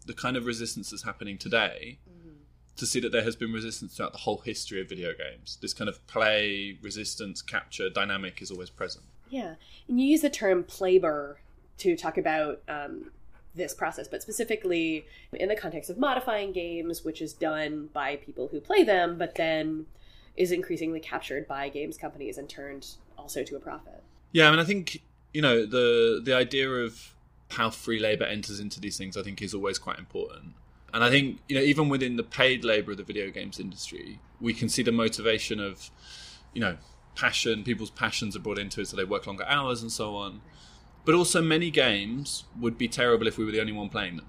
[0.07, 2.31] the kind of resistance that's happening today mm-hmm.
[2.77, 5.59] to see that there has been resistance throughout the whole history of video games.
[5.61, 9.05] This kind of play, resistance, capture dynamic is always present.
[9.29, 9.55] Yeah.
[9.89, 11.41] And you use the term playbour
[11.79, 13.11] to talk about um,
[13.55, 18.49] this process, but specifically in the context of modifying games, which is done by people
[18.49, 19.87] who play them, but then
[20.37, 22.87] is increasingly captured by games companies and turned
[23.19, 24.03] also to a profit.
[24.33, 27.15] Yeah, I mean, I think you know the the idea of
[27.51, 30.55] how free labor enters into these things, I think, is always quite important.
[30.93, 34.21] And I think, you know, even within the paid labor of the video games industry,
[34.41, 35.91] we can see the motivation of,
[36.53, 36.77] you know,
[37.15, 40.41] passion, people's passions are brought into it, so they work longer hours and so on.
[41.05, 44.27] But also, many games would be terrible if we were the only one playing them.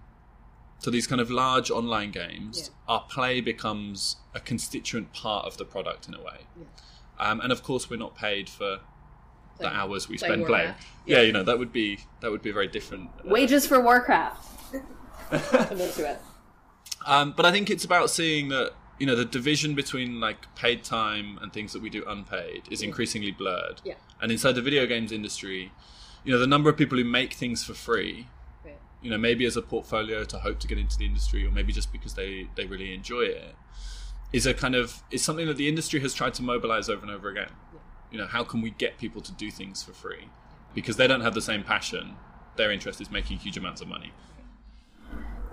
[0.80, 2.94] So these kind of large online games, yeah.
[2.96, 6.48] our play becomes a constituent part of the product in a way.
[6.58, 6.66] Yeah.
[7.20, 8.80] Um, and of course, we're not paid for
[9.62, 10.74] the hours we spend playing.
[11.06, 11.17] Yeah.
[11.17, 11.24] yeah.
[11.24, 14.47] you know that would be that would be a very different uh, wages for Warcraft.
[17.06, 20.84] um, but I think it's about seeing that you know the division between like paid
[20.84, 23.82] time and things that we do unpaid is increasingly blurred.
[23.84, 23.95] Yeah.
[24.21, 25.71] And inside the video games industry,
[26.24, 28.28] you know the number of people who make things for free.
[29.04, 31.74] You know, maybe as a portfolio to hope to get into the industry, or maybe
[31.74, 33.56] just because they, they really enjoy it,
[34.32, 37.10] is a kind of is something that the industry has tried to mobilize over and
[37.10, 37.50] over again
[38.12, 40.28] you know, how can we get people to do things for free?
[40.74, 42.15] Because they don't have the same passion.
[42.58, 44.12] Their interest is making huge amounts of money.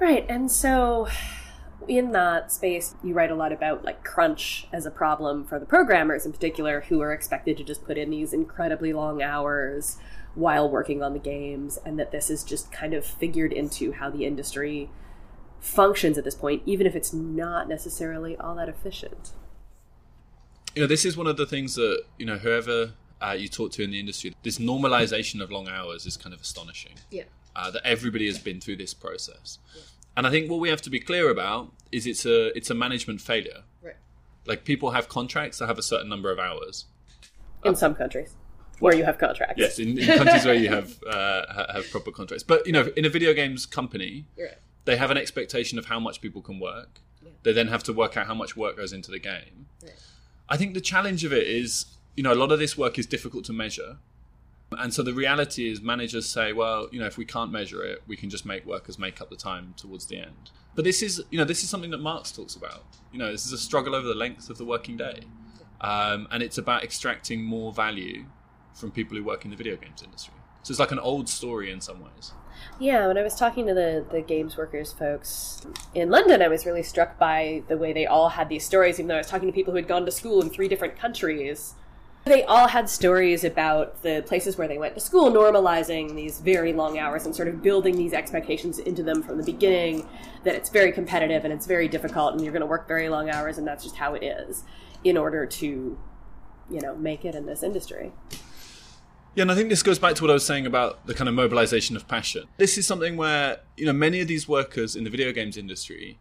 [0.01, 0.27] Right.
[0.29, 1.09] And so
[1.87, 5.67] in that space, you write a lot about like crunch as a problem for the
[5.67, 9.97] programmers in particular who are expected to just put in these incredibly long hours
[10.35, 14.09] while working on the games, and that this is just kind of figured into how
[14.09, 14.89] the industry
[15.59, 19.33] functions at this point, even if it's not necessarily all that efficient
[20.79, 23.73] you know, this is one of the things that you know whoever uh, you talk
[23.73, 26.93] to in the industry, this normalization of long hours is kind of astonishing.
[27.11, 27.25] Yeah.
[27.57, 29.83] Uh, that everybody has been through this process, yeah.
[30.17, 32.75] and I think what we have to be clear about is it's a it's a
[32.75, 33.65] management failure.
[33.83, 33.97] Right.
[34.47, 36.85] Like people have contracts that have a certain number of hours.
[37.65, 38.37] In uh, some countries,
[38.79, 39.57] where you have contracts.
[39.57, 42.45] Yes, in, in countries where you have uh, have proper contracts.
[42.45, 44.59] But you know, in a video games company, right.
[44.85, 47.01] they have an expectation of how much people can work.
[47.21, 47.31] Yeah.
[47.43, 49.67] They then have to work out how much work goes into the game.
[49.83, 49.95] Right.
[50.49, 53.07] I think the challenge of it is, you know, a lot of this work is
[53.07, 53.99] difficult to measure.
[54.73, 58.03] And so the reality is managers say, well, you know, if we can't measure it,
[58.07, 60.51] we can just make workers make up the time towards the end.
[60.75, 62.85] But this is, you know, this is something that Marx talks about.
[63.13, 65.21] You know, this is a struggle over the length of the working day.
[65.81, 68.27] Um, and it's about extracting more value
[68.75, 70.35] from people who work in the video games industry.
[70.63, 72.33] So it's like an old story in some ways.
[72.81, 76.65] Yeah, when I was talking to the, the games workers folks in London, I was
[76.65, 79.49] really struck by the way they all had these stories, even though I was talking
[79.49, 81.75] to people who had gone to school in three different countries.
[82.25, 86.73] They all had stories about the places where they went to school, normalizing these very
[86.73, 90.07] long hours and sort of building these expectations into them from the beginning
[90.45, 93.31] that it's very competitive and it's very difficult and you're going to work very long
[93.31, 94.63] hours and that's just how it is
[95.05, 95.99] in order to,
[96.71, 98.13] you know, make it in this industry.
[99.39, 101.29] Yeah, and I think this goes back to what I was saying about the kind
[101.29, 102.49] of mobilization of passion.
[102.57, 106.19] This is something where, you know, many of these workers in the video games industry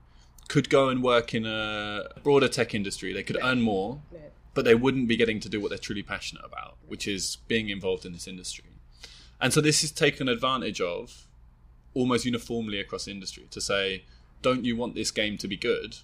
[0.50, 3.14] could go and work in a broader tech industry.
[3.14, 4.02] They could earn more,
[4.54, 7.70] but they wouldn't be getting to do what they're truly passionate about, which is being
[7.70, 8.66] involved in this industry.
[9.42, 11.26] And so this is taken advantage of
[11.96, 14.04] almost uniformly across industry to say,
[14.44, 15.98] don't you want this game to be good?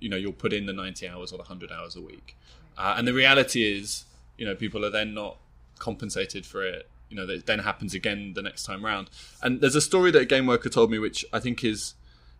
[0.00, 2.34] You know, you'll put in the 90 hours or the 100 hours a week.
[2.78, 4.06] Uh, and the reality is,
[4.38, 5.36] you know, people are then not
[5.78, 6.88] compensated for it.
[7.08, 9.10] You know, that then happens again the next time round.
[9.40, 11.94] And there's a story that a game worker told me, which I think is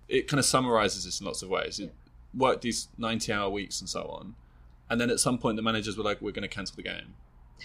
[0.08, 1.78] it kind of summarizes this in lots of ways.
[1.78, 1.94] It
[2.34, 4.34] worked these 90 hour weeks and so on.
[4.88, 7.14] And then at some point, the managers were like, we're going to cancel the game.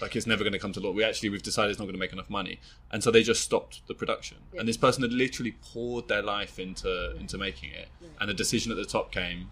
[0.02, 0.92] Like, it's never going to come to law.
[0.92, 2.60] We actually, we've decided it's not going to make enough money.
[2.92, 4.38] And so they just stopped the production.
[4.58, 7.90] And this person had literally poured their life into, into making it.
[8.20, 9.50] And a decision at the top came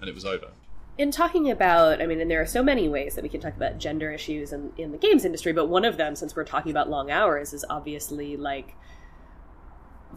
[0.00, 0.48] and it was over
[0.96, 3.56] in talking about, I mean, and there are so many ways that we can talk
[3.56, 6.70] about gender issues in, in the games industry, but one of them, since we're talking
[6.70, 8.74] about long hours, is obviously like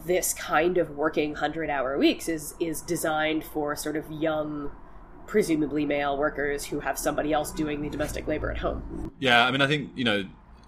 [0.06, 4.70] this kind of working 100 hour weeks is is designed for sort of young
[5.26, 9.10] presumably male workers who have somebody else doing the domestic labor at home.
[9.18, 10.22] Yeah i mean i think you know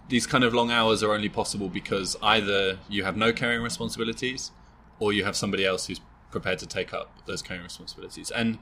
[0.09, 4.51] these kind of long hours are only possible because either you have no caring responsibilities
[4.99, 8.31] or you have somebody else who's prepared to take up those caring responsibilities.
[8.31, 8.59] And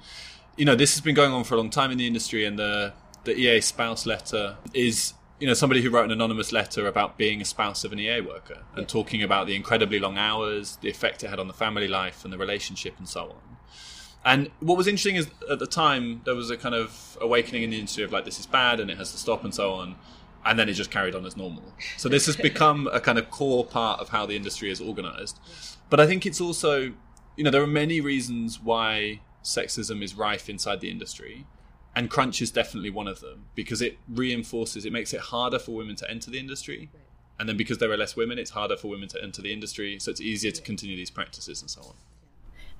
[0.58, 2.58] you know, this has been going on for a long time in the industry, and
[2.58, 2.92] the
[3.24, 7.40] the EA spouse letter is you know somebody who wrote an anonymous letter about being
[7.40, 8.86] a spouse of an EA worker and yeah.
[8.86, 12.32] talking about the incredibly long hours, the effect it had on the family life and
[12.32, 13.56] the relationship, and so on.
[14.24, 17.70] And what was interesting is at the time there was a kind of awakening in
[17.70, 19.94] the industry of like this is bad and it has to stop and so on,
[20.44, 21.62] and then it just carried on as normal.
[21.96, 25.38] So this has become a kind of core part of how the industry is organized.
[25.88, 26.94] But I think it's also
[27.36, 31.46] you know there are many reasons why sexism is rife inside the industry.
[31.94, 35.72] And crunch is definitely one of them because it reinforces, it makes it harder for
[35.72, 36.90] women to enter the industry.
[37.40, 39.98] And then because there are less women, it's harder for women to enter the industry.
[39.98, 41.94] So it's easier to continue these practices and so on.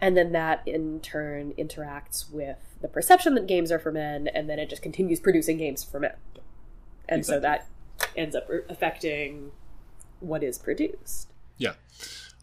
[0.01, 4.49] And then that in turn interacts with the perception that games are for men, and
[4.49, 6.15] then it just continues producing games for men.
[7.09, 7.37] And exactly.
[7.37, 7.67] so that
[8.17, 9.51] ends up affecting
[10.21, 11.33] what is produced.
[11.57, 11.73] Yeah.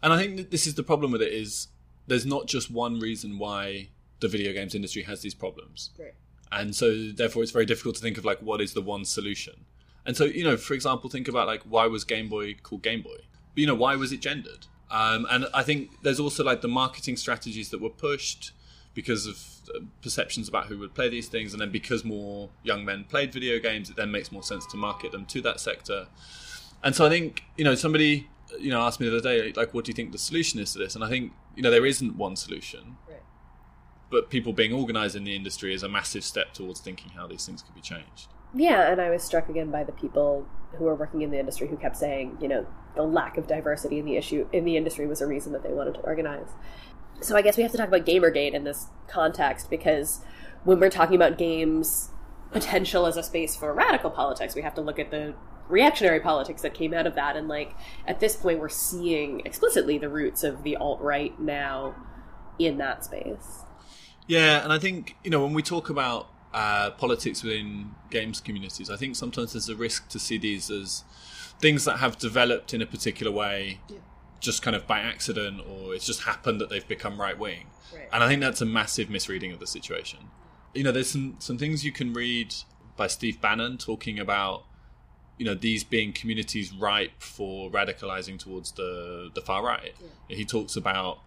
[0.02, 1.68] And I think this is the problem with it is
[2.06, 3.88] there's not just one reason why
[4.20, 5.90] the video games industry has these problems.
[5.98, 6.14] Right.
[6.52, 9.64] And so therefore it's very difficult to think of like what is the one solution.
[10.04, 13.02] And so, you know, for example, think about like why was Game Boy called Game
[13.02, 13.18] Boy?
[13.54, 14.66] But, you know, why was it gendered?
[14.90, 18.52] Um, and I think there's also like the marketing strategies that were pushed
[18.94, 22.84] because of uh, perceptions about who would play these things, and then because more young
[22.84, 26.06] men played video games, it then makes more sense to market them to that sector.
[26.82, 29.74] And so I think you know somebody you know asked me the other day like,
[29.74, 30.94] what do you think the solution is to this?
[30.94, 32.96] And I think you know there isn't one solution
[34.10, 37.44] but people being organized in the industry is a massive step towards thinking how these
[37.44, 38.28] things could be changed.
[38.54, 41.68] Yeah, and I was struck again by the people who are working in the industry
[41.68, 45.06] who kept saying, you know, the lack of diversity in the issue in the industry
[45.06, 46.48] was a reason that they wanted to organize.
[47.20, 50.20] So I guess we have to talk about Gamergate in this context because
[50.64, 52.10] when we're talking about games
[52.52, 55.34] potential as a space for radical politics, we have to look at the
[55.68, 57.74] reactionary politics that came out of that and like
[58.06, 61.94] at this point we're seeing explicitly the roots of the alt right now
[62.58, 63.65] in that space.
[64.26, 68.90] Yeah, and I think you know when we talk about uh, politics within games communities,
[68.90, 71.04] I think sometimes there's a risk to see these as
[71.60, 73.98] things that have developed in a particular way, yeah.
[74.40, 77.66] just kind of by accident, or it's just happened that they've become right wing.
[77.94, 78.08] Right.
[78.12, 80.30] And I think that's a massive misreading of the situation.
[80.74, 82.54] You know, there's some some things you can read
[82.96, 84.64] by Steve Bannon talking about
[85.38, 89.94] you know these being communities ripe for radicalizing towards the the far right.
[90.28, 90.36] Yeah.
[90.36, 91.20] He talks about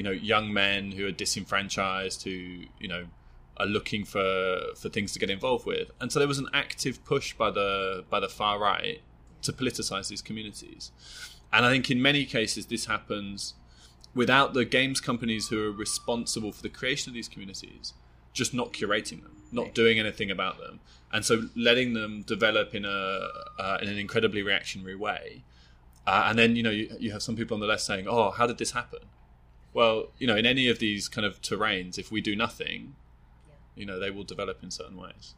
[0.00, 2.30] you know young men who are disenfranchised who
[2.78, 3.04] you know
[3.58, 7.04] are looking for for things to get involved with and so there was an active
[7.04, 9.02] push by the by the far right
[9.42, 10.90] to politicize these communities
[11.52, 13.52] and i think in many cases this happens
[14.14, 17.92] without the games companies who are responsible for the creation of these communities
[18.32, 20.80] just not curating them, not doing anything about them,
[21.12, 23.28] and so letting them develop in a
[23.58, 25.42] uh, in an incredibly reactionary way.
[26.06, 28.30] Uh, and then you know you, you have some people on the left saying, "Oh,
[28.30, 29.00] how did this happen?"
[29.72, 32.94] Well, you know, in any of these kind of terrains, if we do nothing,
[33.74, 35.34] you know, they will develop in certain ways.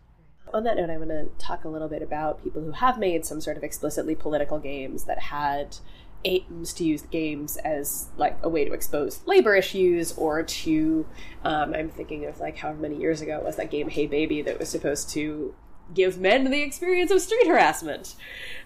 [0.53, 3.25] On that note, I want to talk a little bit about people who have made
[3.25, 5.77] some sort of explicitly political games that had
[6.25, 11.07] aims to use games as like a way to expose labor issues or to
[11.45, 14.59] um, i'm thinking of like however many years ago was that game hey baby that
[14.59, 15.55] was supposed to
[15.95, 18.15] give men the experience of street harassment.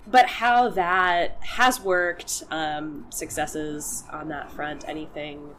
[0.07, 5.55] But how that has worked um, successes on that front anything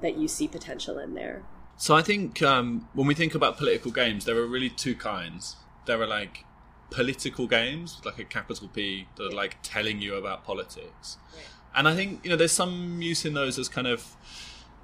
[0.00, 1.42] that you see potential in there?
[1.76, 5.56] So i think um, when we think about political games there are really two kinds.
[5.86, 6.44] There are like
[6.90, 11.16] political games, like a capital P, that are like telling you about politics.
[11.74, 14.14] And I think you know there's some use in those as kind of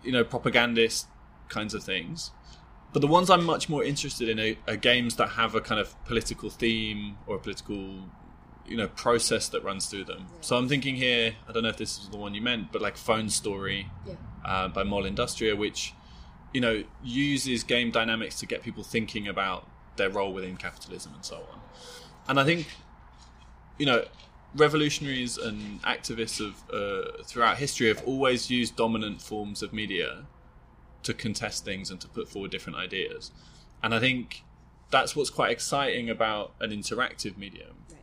[0.03, 1.07] you know propagandist
[1.49, 2.31] kinds of things.
[2.93, 5.81] But the ones I'm much more interested in are, are games that have a kind
[5.81, 8.05] of political theme or a political
[8.67, 10.27] you know process that runs through them.
[10.41, 12.83] So I'm thinking here, I don't know if this is the one you meant, but
[12.83, 14.15] like Phone Story yeah.
[14.45, 15.95] uh, by Molleindustria, which
[16.53, 19.67] you know uses game dynamics to get people thinking about
[19.97, 21.61] their role within capitalism and so on.
[22.29, 22.67] And I think,
[23.79, 24.05] you know,
[24.55, 30.27] revolutionaries and activists of uh, throughout history have always used dominant forms of media
[31.09, 33.33] to contest things and to put forward different ideas.
[33.83, 34.45] And I think
[34.91, 38.01] that's what's quite exciting about an interactive medium right.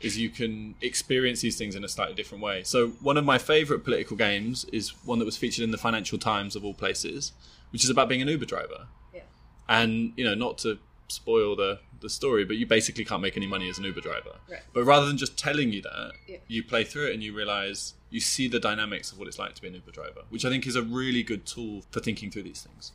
[0.00, 2.62] is you can experience these things in a slightly different way.
[2.62, 6.18] So one of my favorite political games is one that was featured in the Financial
[6.18, 7.32] Times of all places,
[7.70, 8.86] which is about being an Uber driver.
[9.12, 9.22] Yeah.
[9.68, 10.78] And you know, not to
[11.08, 14.36] spoil the the story, but you basically can't make any money as an Uber driver.
[14.48, 14.60] Right.
[14.72, 16.36] But rather than just telling you that, yeah.
[16.46, 19.54] you play through it and you realize you see the dynamics of what it's like
[19.54, 22.30] to be an Uber driver, which I think is a really good tool for thinking
[22.30, 22.92] through these things.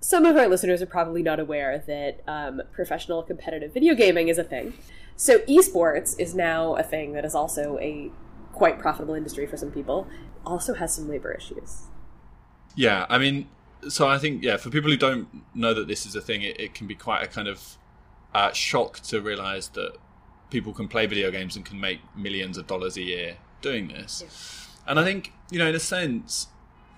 [0.00, 4.38] Some of our listeners are probably not aware that um, professional competitive video gaming is
[4.38, 4.72] a thing.
[5.16, 8.10] So esports is now a thing that is also a
[8.52, 10.06] quite profitable industry for some people.
[10.46, 11.82] Also has some labor issues.
[12.76, 13.48] Yeah, I mean,
[13.88, 16.58] so I think yeah, for people who don't know that this is a thing, it,
[16.58, 17.76] it can be quite a kind of
[18.34, 19.96] uh, shock to realize that
[20.50, 24.22] people can play video games and can make millions of dollars a year doing this.
[24.22, 24.90] Yeah.
[24.90, 26.48] And I think you know, in a sense,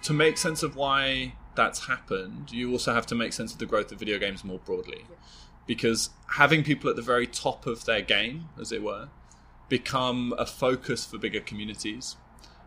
[0.02, 3.66] to make sense of why that's happened, you also have to make sense of the
[3.66, 5.04] growth of video games more broadly.
[5.08, 5.16] Yeah.
[5.66, 9.08] Because having people at the very top of their game, as it were,
[9.68, 12.16] become a focus for bigger communities.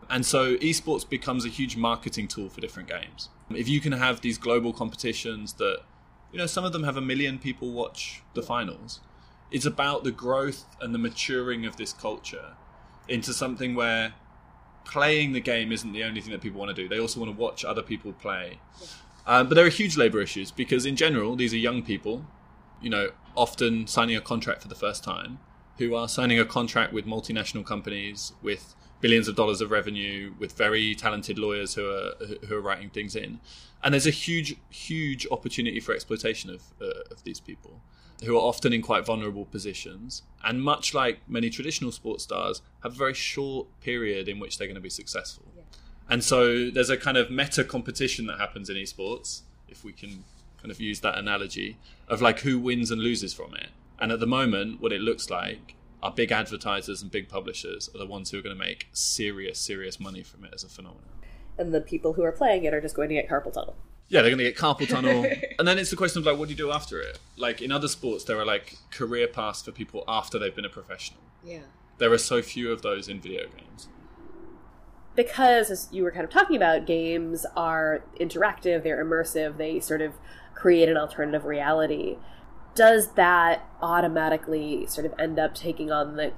[0.10, 3.30] And so esports becomes a huge marketing tool for different games.
[3.50, 5.80] If you can have these global competitions that,
[6.32, 9.00] you know, some of them have a million people watch the finals,
[9.52, 12.54] it's about the growth and the maturing of this culture
[13.08, 14.14] into something where
[14.86, 16.90] playing the game isn't the only thing that people want to do.
[16.90, 18.60] They also want to watch other people play.
[19.26, 22.26] Um, but there are huge labour issues because, in general, these are young people,
[22.82, 25.40] you know, often signing a contract for the first time,
[25.78, 30.54] who are signing a contract with multinational companies with billions of dollars of revenue with
[30.54, 32.14] very talented lawyers who are
[32.48, 33.40] who are writing things in,
[33.84, 37.82] and there's a huge huge opportunity for exploitation of uh, of these people
[38.24, 40.24] who are often in quite vulnerable positions.
[40.46, 44.68] And much like many traditional sports stars have a very short period in which they're
[44.68, 45.46] going to be successful.
[45.56, 45.64] Yeah.
[46.10, 50.24] and so there's a kind of meta competition that happens in esports if we can
[50.62, 51.78] kind of use that analogy
[52.08, 53.72] of like who wins and loses from it.
[54.00, 57.98] And at the moment what it looks like our big advertisers and big publishers are
[57.98, 61.08] the ones who are going to make serious, serious money from it as a phenomenon.
[61.58, 63.78] And the people who are playing it are just going to get carpal tunnel.
[64.10, 65.26] Yeah, they're going to get carpal tunnel.
[65.60, 67.20] and then it's the question of like, what do you do after it?
[67.38, 70.70] Like in other sports, there are like career paths for people after they've been a
[70.70, 71.22] professional.
[71.42, 71.60] Yeah.
[72.00, 73.88] There are so few of those in video games.
[75.16, 80.02] Because, as you were kind of talking about, games are interactive, they're immersive, they sort
[80.02, 80.14] of
[80.56, 82.18] create an alternative reality
[82.76, 86.34] does that automatically sort of end up taking on the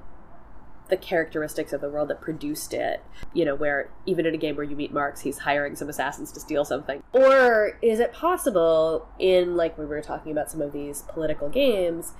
[0.88, 3.02] the characteristics of the world that produced it,
[3.34, 6.30] you know, where even in a game where you meet Marx, he's hiring some assassins
[6.32, 7.02] to steal something?
[7.12, 12.12] Or is it possible, in like we were talking about some of these political games,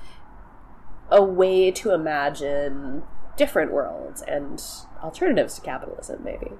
[1.11, 3.05] a way to imagine
[3.37, 4.61] different worlds and
[5.03, 6.51] alternatives to capitalism, maybe?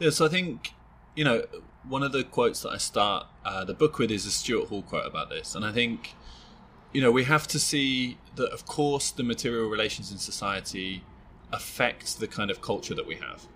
[0.00, 0.72] Yeah, so I think,
[1.14, 1.44] you know,
[1.88, 4.82] one of the quotes that I start uh, the book with is a Stuart Hall
[4.82, 6.14] quote about this, and I think
[6.92, 11.04] you know, we have to see that, of course, the material relations in society
[11.52, 13.46] affect the kind of culture that we have.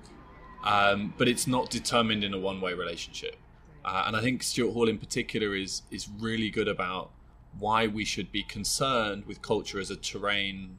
[0.64, 3.37] Um, but it's not determined in a one way relationship.
[3.85, 7.11] Uh, and I think Stuart Hall, in particular, is, is really good about
[7.59, 10.78] why we should be concerned with culture as a terrain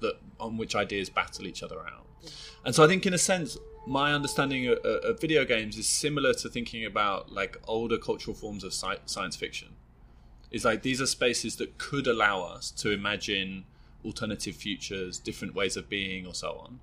[0.00, 2.06] that on which ideas battle each other out.
[2.64, 6.34] And so I think, in a sense, my understanding of, of, video games is similar
[6.34, 9.68] to thinking about like older cultural forms of sci- science fiction.
[10.50, 13.64] It's like these are spaces that could allow us to imagine
[14.04, 16.80] alternative futures, different ways of being, or so on.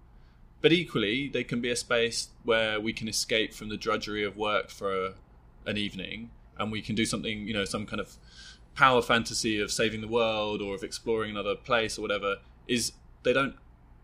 [0.61, 4.37] But equally, they can be a space where we can escape from the drudgery of
[4.37, 5.13] work for
[5.65, 8.15] an evening, and we can do something, you know, some kind of
[8.75, 12.37] power fantasy of saving the world or of exploring another place or whatever.
[12.67, 12.93] Is
[13.23, 13.55] they don't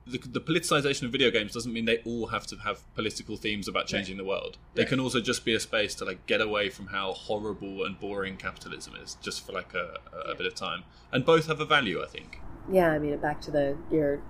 [0.05, 3.67] the, the, politicization of video games doesn't mean they all have to have political themes
[3.67, 4.57] about changing the world.
[4.75, 7.99] They can also just be a space to like get away from how horrible and
[7.99, 10.83] boring capitalism is, just for like a, a, a bit of time.
[11.11, 12.39] And both have a value, I think.
[12.71, 14.21] Yeah, I mean, back to the you're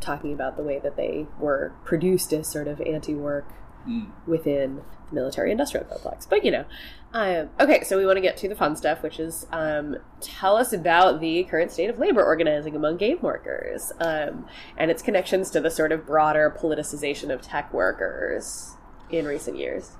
[0.00, 3.52] talking about the way that they were produced as sort of anti-work
[3.88, 4.06] mm.
[4.26, 6.26] within the military-industrial complex.
[6.26, 6.64] But you know,
[7.12, 10.56] um, okay, so we want to get to the fun stuff, which is um, tell
[10.56, 15.50] us about the current state of labor organizing among game workers um, and its connections
[15.50, 18.76] to the sort of broader politicization of tech workers
[19.10, 19.92] in recent years.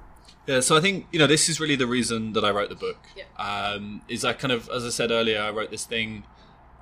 [0.46, 2.74] Yeah, so I think you know this is really the reason that I wrote the
[2.74, 2.98] book.
[3.16, 3.24] Yeah.
[3.38, 6.24] Um, is I kind of, as I said earlier, I wrote this thing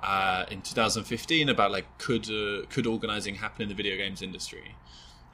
[0.01, 4.75] uh, in 2015 about like could uh, could organizing happen in the video games industry,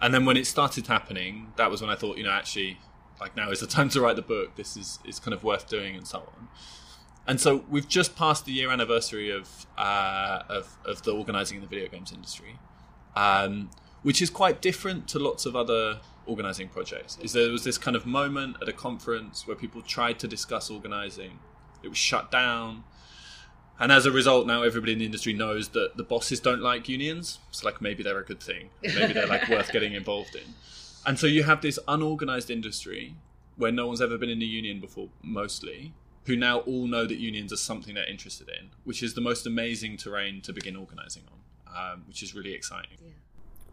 [0.04, 2.78] and then when it started happening, that was when I thought, you know, actually
[3.22, 4.56] like now is the time to write the book.
[4.56, 6.50] This is is kind of worth doing and so on.
[7.26, 11.62] And so we've just passed the year anniversary of uh, of, of the organizing in
[11.62, 12.60] the video games industry,
[13.16, 13.70] um,
[14.02, 17.18] which is quite different to lots of other organizing projects.
[17.22, 20.70] Is there was this kind of moment at a conference where people tried to discuss
[20.70, 21.40] organizing,
[21.82, 22.84] it was shut down,
[23.80, 26.88] and as a result, now everybody in the industry knows that the bosses don't like
[26.88, 27.40] unions.
[27.52, 30.54] So like maybe they're a good thing, maybe they're like worth getting involved in.
[31.06, 33.16] And so you have this unorganized industry
[33.58, 35.94] where no one's ever been in a union before, mostly,
[36.26, 39.46] who now all know that unions are something they're interested in, which is the most
[39.46, 42.98] amazing terrain to begin organizing on, um, which is really exciting.
[43.02, 43.12] Yeah.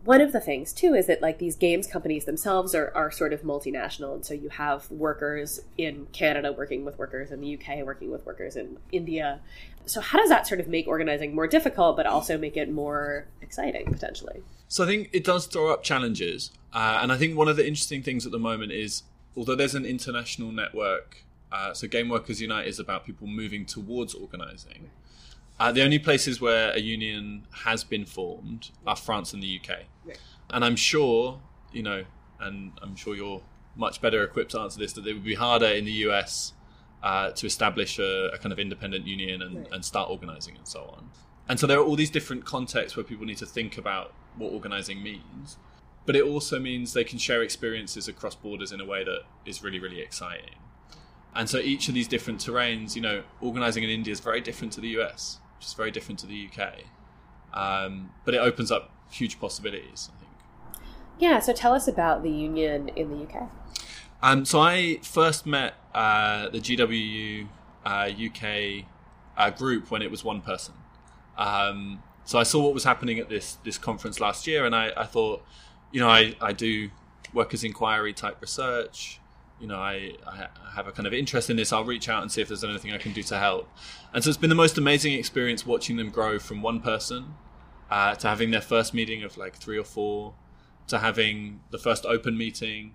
[0.04, 3.32] One of the things too is that like these games companies themselves are, are sort
[3.32, 7.84] of multinational, and so you have workers in Canada working with workers in the UK,
[7.84, 9.40] working with workers in India.
[9.84, 13.26] So how does that sort of make organizing more difficult, but also make it more
[13.42, 14.42] exciting potentially?
[14.68, 16.50] So I think it does throw up challenges.
[16.72, 19.02] Uh, and I think one of the interesting things at the moment is,
[19.36, 24.14] although there's an international network, uh, so Game Workers Unite is about people moving towards
[24.14, 24.90] organising.
[25.60, 29.80] Uh, the only places where a union has been formed are France and the UK.
[30.48, 31.38] And I'm sure,
[31.70, 32.04] you know,
[32.40, 33.42] and I'm sure you're
[33.76, 36.54] much better equipped to answer this, that it would be harder in the US
[37.02, 40.80] uh, to establish a, a, kind of independent union and, and start organising and so
[40.96, 41.10] on.
[41.46, 44.52] And so there are all these different contexts where people need to think about what
[44.52, 45.58] organising means
[46.06, 49.62] but it also means they can share experiences across borders in a way that is
[49.62, 50.56] really really exciting
[51.34, 54.72] and so each of these different terrains you know organizing in india is very different
[54.72, 56.72] to the us which is very different to the uk
[57.52, 60.30] um, but it opens up huge possibilities i think.
[61.18, 63.50] Yeah so tell us about the union in the uk
[64.22, 67.46] um, so i first met uh, the gwu
[67.84, 68.84] uh, uk
[69.36, 70.74] uh, group when it was one person.
[71.38, 74.92] Um, so I saw what was happening at this this conference last year, and I,
[74.96, 75.42] I thought,
[75.90, 76.90] you know, I, I do
[77.32, 79.19] workers' inquiry type research.
[79.60, 81.72] You know, I, I have a kind of interest in this.
[81.72, 83.68] I'll reach out and see if there's anything I can do to help.
[84.14, 87.34] And so it's been the most amazing experience watching them grow from one person
[87.90, 90.34] uh, to having their first meeting of like three or four,
[90.86, 92.94] to having the first open meeting,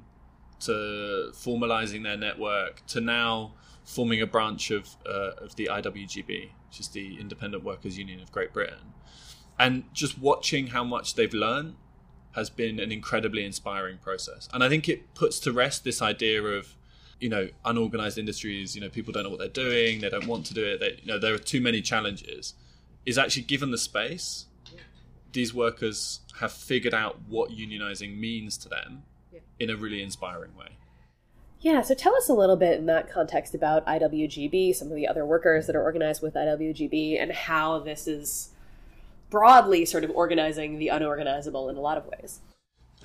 [0.61, 3.53] to formalizing their network, to now
[3.83, 8.31] forming a branch of uh, of the IWGB, which is the Independent Workers Union of
[8.31, 8.93] Great Britain,
[9.59, 11.75] and just watching how much they've learned
[12.35, 14.49] has been an incredibly inspiring process.
[14.53, 16.75] And I think it puts to rest this idea of,
[17.19, 20.45] you know, unorganized industries, you know, people don't know what they're doing, they don't want
[20.47, 22.53] to do it, they, you know, there are too many challenges.
[23.05, 24.45] Is actually given the space,
[25.31, 29.41] these workers have figured out what unionizing means to them yeah.
[29.59, 30.69] in a really inspiring way.
[31.61, 35.07] Yeah, so tell us a little bit in that context about IWGB, some of the
[35.07, 38.49] other workers that are organized with IWGB, and how this is
[39.35, 42.39] broadly sort of organizing the unorganizable in a lot of ways.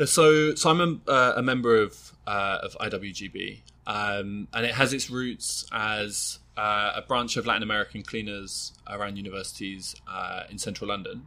[0.05, 4.93] So, so I'm a, uh, a member of uh, of IWGB, um, and it has
[4.93, 10.89] its roots as uh, a branch of Latin American cleaners around universities uh, in central
[10.89, 11.27] London,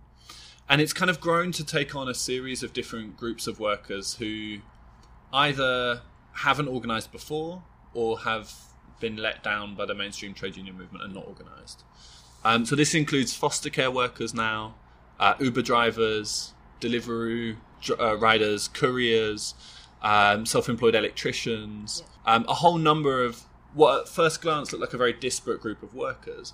[0.69, 4.15] and it's kind of grown to take on a series of different groups of workers
[4.15, 4.59] who
[5.33, 6.01] either
[6.31, 7.61] haven't organised before
[7.93, 8.53] or have
[9.01, 11.83] been let down by the mainstream trade union movement and not organised.
[12.45, 14.75] Um, so this includes foster care workers now,
[15.23, 17.55] uh, Uber drivers, Deliveroo
[17.97, 19.55] uh, riders, couriers,
[20.01, 22.35] um, self-employed electricians, yeah.
[22.35, 23.43] um, a whole number of
[23.73, 26.53] what at first glance look like a very disparate group of workers,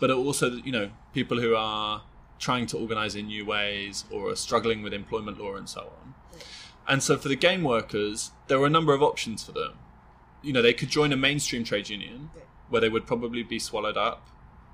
[0.00, 2.02] but are also you know people who are
[2.40, 6.14] trying to organise in new ways or are struggling with employment law and so on.
[6.88, 9.74] And so for the game workers, there were a number of options for them.
[10.42, 12.30] You know, they could join a mainstream trade union
[12.68, 14.26] where they would probably be swallowed up.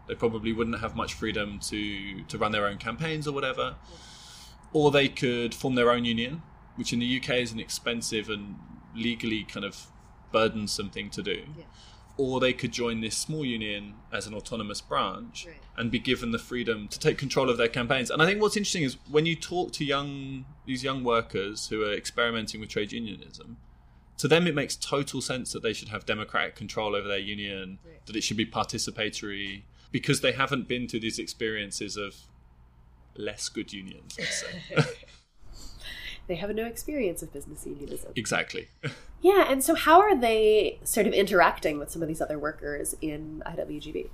[0.09, 3.77] They probably wouldn't have much freedom to, to run their own campaigns or whatever.
[4.73, 6.43] Or they could form their own union,
[6.77, 8.57] which in the UK is an expensive and
[8.95, 9.87] legally kind of
[10.33, 11.43] burdensome thing to do.
[11.59, 11.65] Yeah.
[12.17, 15.57] Or they could join this small union as an autonomous branch Right.
[15.77, 18.11] and be given the freedom to take control of their campaigns.
[18.11, 21.83] And I think what's interesting is when you talk to young these young workers who
[21.85, 23.57] are experimenting with trade unionism,
[24.19, 27.79] to them it makes total sense that they should have democratic control over their union,
[27.87, 28.05] Right.
[28.07, 32.15] that it should be participatory, because they haven't been through these experiences of
[33.17, 34.17] less good unions.
[34.19, 34.85] Let's say.
[36.29, 38.13] They have no experience of business unionism.
[38.15, 38.69] exactly.
[39.21, 42.95] Yeah, and so how are they sort of interacting with some of these other workers
[43.01, 44.11] in IWGB?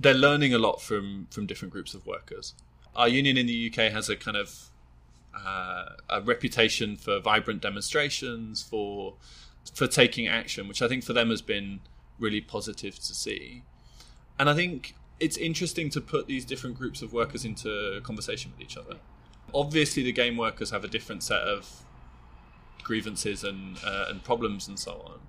[0.00, 2.54] they're learning a lot from from different groups of workers.
[2.96, 4.70] Our union in the UK has a kind of
[5.36, 9.16] uh, a reputation for vibrant demonstrations, for
[9.74, 11.80] for taking action, which I think for them has been
[12.18, 13.64] really positive to see.
[14.40, 18.60] And I think it's interesting to put these different groups of workers into conversation with
[18.60, 18.96] each other.
[19.54, 21.84] Obviously, the game workers have a different set of
[22.82, 25.20] grievances and uh, and problems and so on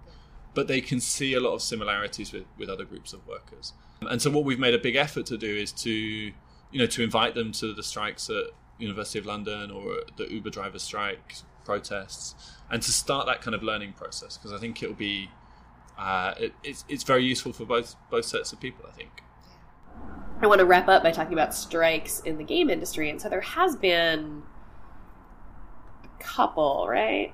[0.53, 3.73] but they can see a lot of similarities with, with other groups of workers.
[4.01, 6.33] And so what we've made a big effort to do is to, you
[6.73, 8.45] know, to invite them to the strikes at
[8.77, 12.35] University of London or the Uber driver strike protests,
[12.69, 15.29] and to start that kind of learning process because I think it'll be,
[16.01, 18.85] uh, it, it's it's very useful for both both sets of people.
[18.87, 19.21] I think.
[20.41, 23.11] I want to wrap up by talking about strikes in the game industry.
[23.11, 24.41] And so there has been
[26.03, 27.31] a couple, right?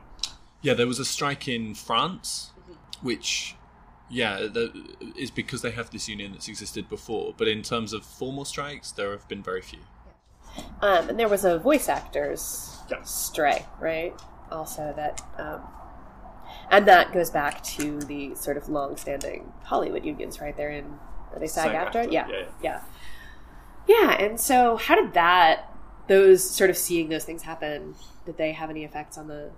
[0.61, 2.51] Yeah, there was a strike in France,
[3.01, 3.55] which,
[4.09, 4.73] yeah, the,
[5.15, 7.33] is because they have this union that's existed before.
[7.37, 9.79] But in terms of formal strikes, there have been very few.
[10.81, 13.03] Um, and there was a voice actors Yeah.
[13.03, 14.13] strike, right?
[14.51, 15.61] Also, that, um,
[16.71, 20.55] and that goes back to the sort of long-standing Hollywood unions, right?
[20.55, 20.85] They're in,
[21.33, 22.03] are they SAG, after?
[22.03, 22.81] SAG-AFTRA, Yeah, yeah, yeah,
[23.87, 24.23] yeah.
[24.23, 25.73] And so, how did that,
[26.07, 27.95] those sort of seeing those things happen,
[28.25, 29.51] did they have any effects on the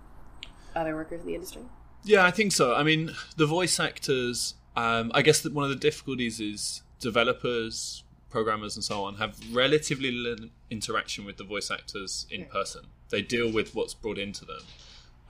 [0.76, 1.64] other workers in the industry?
[2.04, 2.76] Yeah, I think so.
[2.76, 4.56] I mean, the voice actors.
[4.76, 9.38] Um, I guess that one of the difficulties is developers, programmers, and so on have
[9.52, 12.86] relatively little interaction with the voice actors in person.
[13.10, 14.62] They deal with what's brought into them.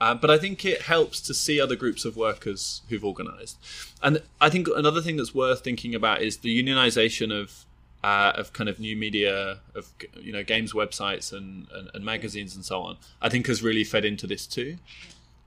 [0.00, 3.58] Um, but I think it helps to see other groups of workers who've organised.
[4.02, 7.66] And I think another thing that's worth thinking about is the unionisation of
[8.02, 12.54] uh, of kind of new media, of you know games websites and, and, and magazines
[12.54, 12.96] and so on.
[13.20, 14.78] I think has really fed into this too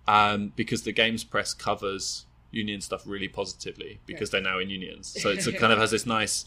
[0.08, 5.16] um, because the games press covers union stuff really positively because they're now in unions.
[5.20, 6.46] So it kind of has this nice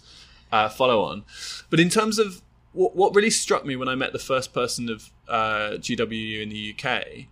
[0.52, 1.24] uh, follow on.
[1.70, 2.42] But in terms of
[2.72, 6.48] what, what really struck me when I met the first person of uh, GWU in
[6.48, 7.26] the UK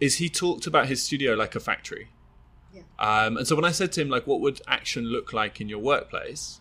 [0.00, 2.08] is he talked about his studio like a factory.
[2.98, 5.68] Um, and so when I said to him, like, what would action look like in
[5.68, 6.60] your workplace?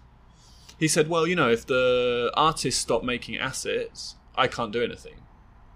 [0.79, 5.21] He said, well, you know, if the artists stop making assets, I can't do anything.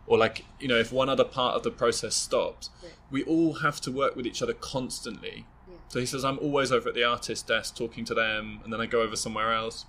[0.07, 2.71] Or like you know if one other part of the process stops
[3.11, 5.45] we all have to work with each other constantly.
[5.87, 8.81] So he says i'm always over at the artist desk talking to them and then
[8.81, 9.85] i go over somewhere else.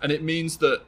[0.00, 0.82] And it means that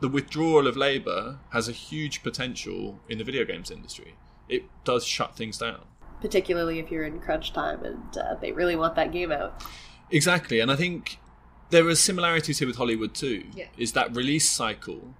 [0.00, 4.14] the withdrawal of labor has a huge potential in the video games industry
[4.52, 5.80] it does shut things down
[6.20, 9.60] Particularly if you're in crunch time and uh, they really want that game out.
[10.08, 11.18] Exactly, and I think
[11.70, 13.46] there are similarities here with Hollywood too.
[13.52, 13.66] Yeah.
[13.76, 15.14] Is that release cycle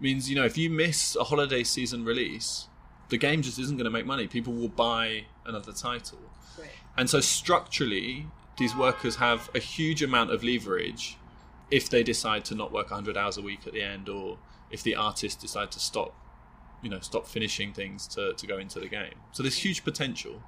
[0.00, 2.66] means you know if you miss a holiday season release,
[3.08, 4.26] the game just isn't going to make money.
[4.26, 6.18] People will buy another title,
[6.94, 8.26] and so structurally,
[8.58, 11.16] these workers have a huge amount of leverage
[11.70, 14.36] if they decide to not work 100 hours a week at the end, or
[14.70, 16.14] if the artists decide to stop,
[16.82, 19.14] you know, stop finishing things to, to go into the game.
[19.32, 20.42] So there's huge potential.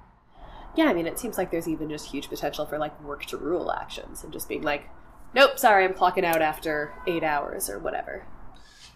[0.75, 3.37] Yeah, I mean, it seems like there's even just huge potential for like work to
[3.37, 4.89] rule actions and just being like,
[5.33, 8.25] nope, sorry, I'm clocking out after eight hours or whatever.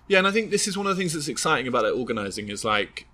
[0.07, 2.49] Yeah, and I think this is one of the things that's exciting about their organising
[2.49, 3.07] is like,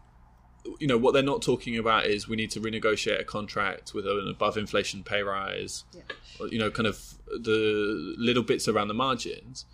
[0.80, 4.06] you know, what they're not talking about is we need to renegotiate a contract with
[4.06, 5.86] an above inflation pay rise,
[6.40, 9.66] or, you know, kind of the little bits around the margins.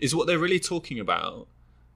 [0.00, 1.46] Is what they're really talking about,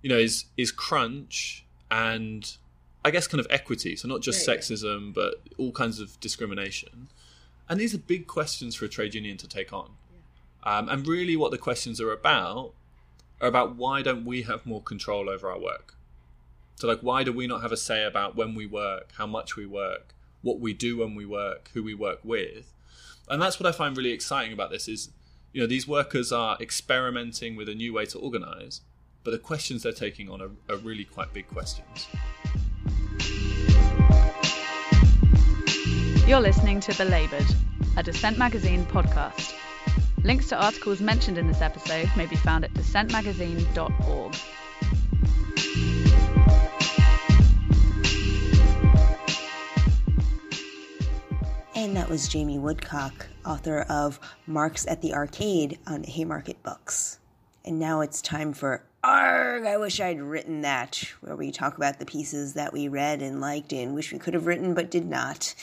[0.03, 2.57] you know, is is crunch and
[3.05, 3.97] I guess kind of equity.
[3.97, 7.09] So not just sexism, but all kinds of discrimination.
[7.68, 9.91] And these are big questions for a trade union to take on.
[10.64, 12.72] Um, and really, what the questions are about
[13.41, 15.95] are about why don't we have more control over our work?
[16.76, 19.57] So, like, why do we not have a say about when we work, how much
[19.57, 22.72] we work, what we do when we work, who we work with?
[23.28, 25.11] And that's what I find really exciting about this is,
[25.53, 28.80] you know, these workers are experimenting with a new way to organize,
[29.29, 32.09] but the questions they're taking on are, are really quite big questions.
[36.26, 37.45] You're listening to Belabored,
[37.99, 39.53] a Dissent Magazine podcast.
[40.24, 44.35] Links to articles mentioned in this episode may be found at dissentmagazine.org.
[51.74, 57.18] And that was Jamie Woodcock, author of Marx at the Arcade on Haymarket Books.
[57.66, 61.98] And now it's time for Arg, I wish I'd written that, where we talk about
[61.98, 65.06] the pieces that we read and liked and wish we could have written but did
[65.06, 65.54] not.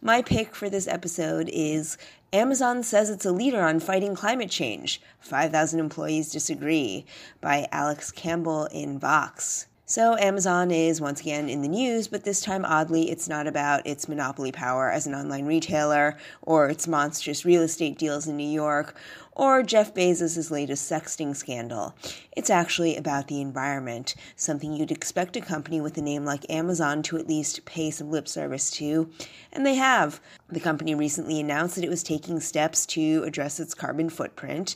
[0.00, 1.98] My pick for this episode is
[2.32, 5.00] Amazon says it's a leader on fighting climate change.
[5.18, 7.04] 5,000 employees disagree
[7.40, 9.66] by Alex Campbell in Vox.
[9.88, 13.86] So, Amazon is once again in the news, but this time, oddly, it's not about
[13.86, 18.48] its monopoly power as an online retailer or its monstrous real estate deals in New
[18.48, 18.96] York
[19.36, 21.94] or Jeff Bezos' latest sexting scandal.
[22.34, 27.02] It's actually about the environment, something you'd expect a company with a name like Amazon
[27.04, 29.10] to at least pay some lip service to,
[29.52, 30.20] and they have.
[30.48, 34.74] The company recently announced that it was taking steps to address its carbon footprint.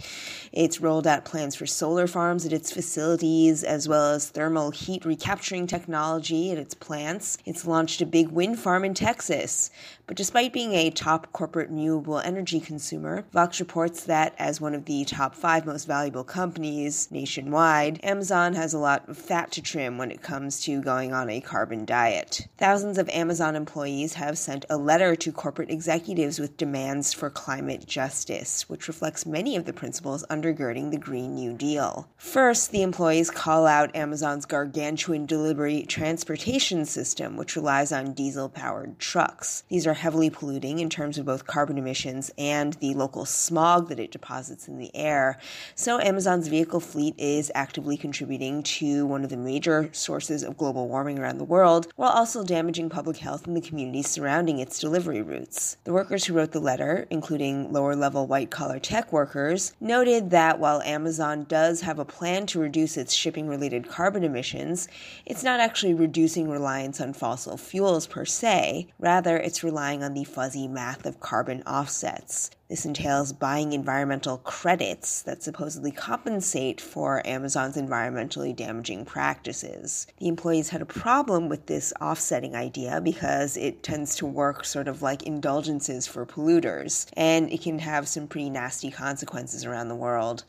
[0.53, 5.05] It's rolled out plans for solar farms at its facilities, as well as thermal heat
[5.07, 7.39] recapturing technology at its plants.
[7.47, 9.71] It's launched a big wind farm in Texas.
[10.07, 14.87] But despite being a top corporate renewable energy consumer, Vox reports that as one of
[14.87, 19.99] the top five most valuable companies nationwide, Amazon has a lot of fat to trim
[19.99, 22.49] when it comes to going on a carbon diet.
[22.57, 27.87] Thousands of Amazon employees have sent a letter to corporate executives with demands for climate
[27.87, 32.09] justice, which reflects many of the principles undergirding the Green New Deal.
[32.17, 38.99] First, the employees call out Amazon's gargantuan delivery transportation system, which relies on diesel powered
[38.99, 39.65] trucks.
[39.69, 44.01] These are heavily polluting in terms of both carbon emissions and the local smog that
[44.01, 45.39] it deposits in the air.
[45.75, 50.89] So, Amazon's vehicle fleet is actively contributing to one of the major sources of global
[50.89, 55.21] warming around the world, while also damaging public health in the communities surrounding its delivery
[55.21, 55.77] routes.
[55.85, 60.59] The workers who wrote the letter, including lower level white collar tech workers, noted that
[60.59, 64.89] while Amazon does have a plan to reduce its shipping related carbon emissions,
[65.27, 70.25] it's not actually reducing reliance on fossil fuels per se, rather, it's relying on the
[70.25, 72.51] fuzzy math of carbon offsets.
[72.71, 80.07] This entails buying environmental credits that supposedly compensate for Amazon's environmentally damaging practices.
[80.19, 84.87] The employees had a problem with this offsetting idea because it tends to work sort
[84.87, 89.97] of like indulgences for polluters, and it can have some pretty nasty consequences around the
[89.97, 90.45] world.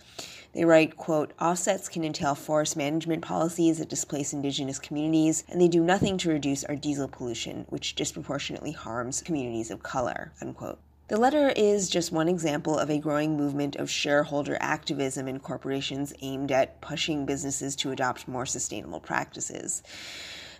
[0.53, 5.67] They write, quote, offsets can entail forest management policies that displace indigenous communities, and they
[5.67, 10.77] do nothing to reduce our diesel pollution, which disproportionately harms communities of color, unquote.
[11.11, 16.13] The letter is just one example of a growing movement of shareholder activism in corporations
[16.21, 19.83] aimed at pushing businesses to adopt more sustainable practices.